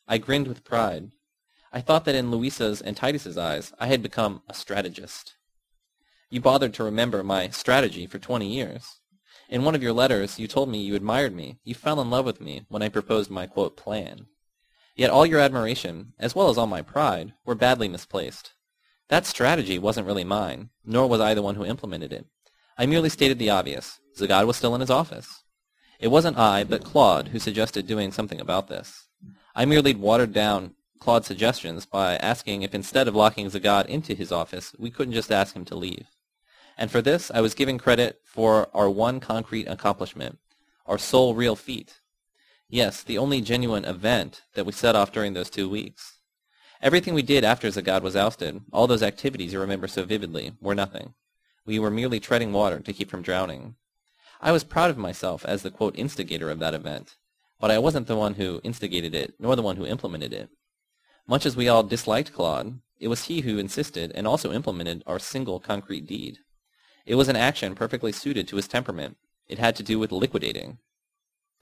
[0.06, 1.12] I grinned with pride.
[1.72, 5.36] I thought that in Louisa's and Titus's eyes, I had become a strategist.
[6.32, 9.00] You bothered to remember my strategy for 20 years.
[9.50, 12.24] In one of your letters, you told me you admired me, you fell in love
[12.24, 14.28] with me when I proposed my, quote, plan.
[14.96, 18.54] Yet all your admiration, as well as all my pride, were badly misplaced.
[19.10, 22.24] That strategy wasn't really mine, nor was I the one who implemented it.
[22.78, 24.00] I merely stated the obvious.
[24.16, 25.44] Zagad was still in his office.
[26.00, 29.06] It wasn't I, but Claude, who suggested doing something about this.
[29.54, 34.32] I merely watered down Claude's suggestions by asking if instead of locking Zagad into his
[34.32, 36.06] office, we couldn't just ask him to leave.
[36.82, 40.40] And for this, I was given credit for our one concrete accomplishment,
[40.84, 42.00] our sole real feat.
[42.68, 46.18] Yes, the only genuine event that we set off during those two weeks.
[46.80, 50.74] Everything we did after Zagad was ousted, all those activities you remember so vividly, were
[50.74, 51.14] nothing.
[51.64, 53.76] We were merely treading water to keep from drowning.
[54.40, 57.14] I was proud of myself as the quote instigator of that event,
[57.60, 60.48] but I wasn't the one who instigated it, nor the one who implemented it.
[61.28, 65.20] Much as we all disliked Claude, it was he who insisted and also implemented our
[65.20, 66.38] single concrete deed.
[67.04, 69.16] It was an action perfectly suited to his temperament.
[69.48, 70.78] It had to do with liquidating.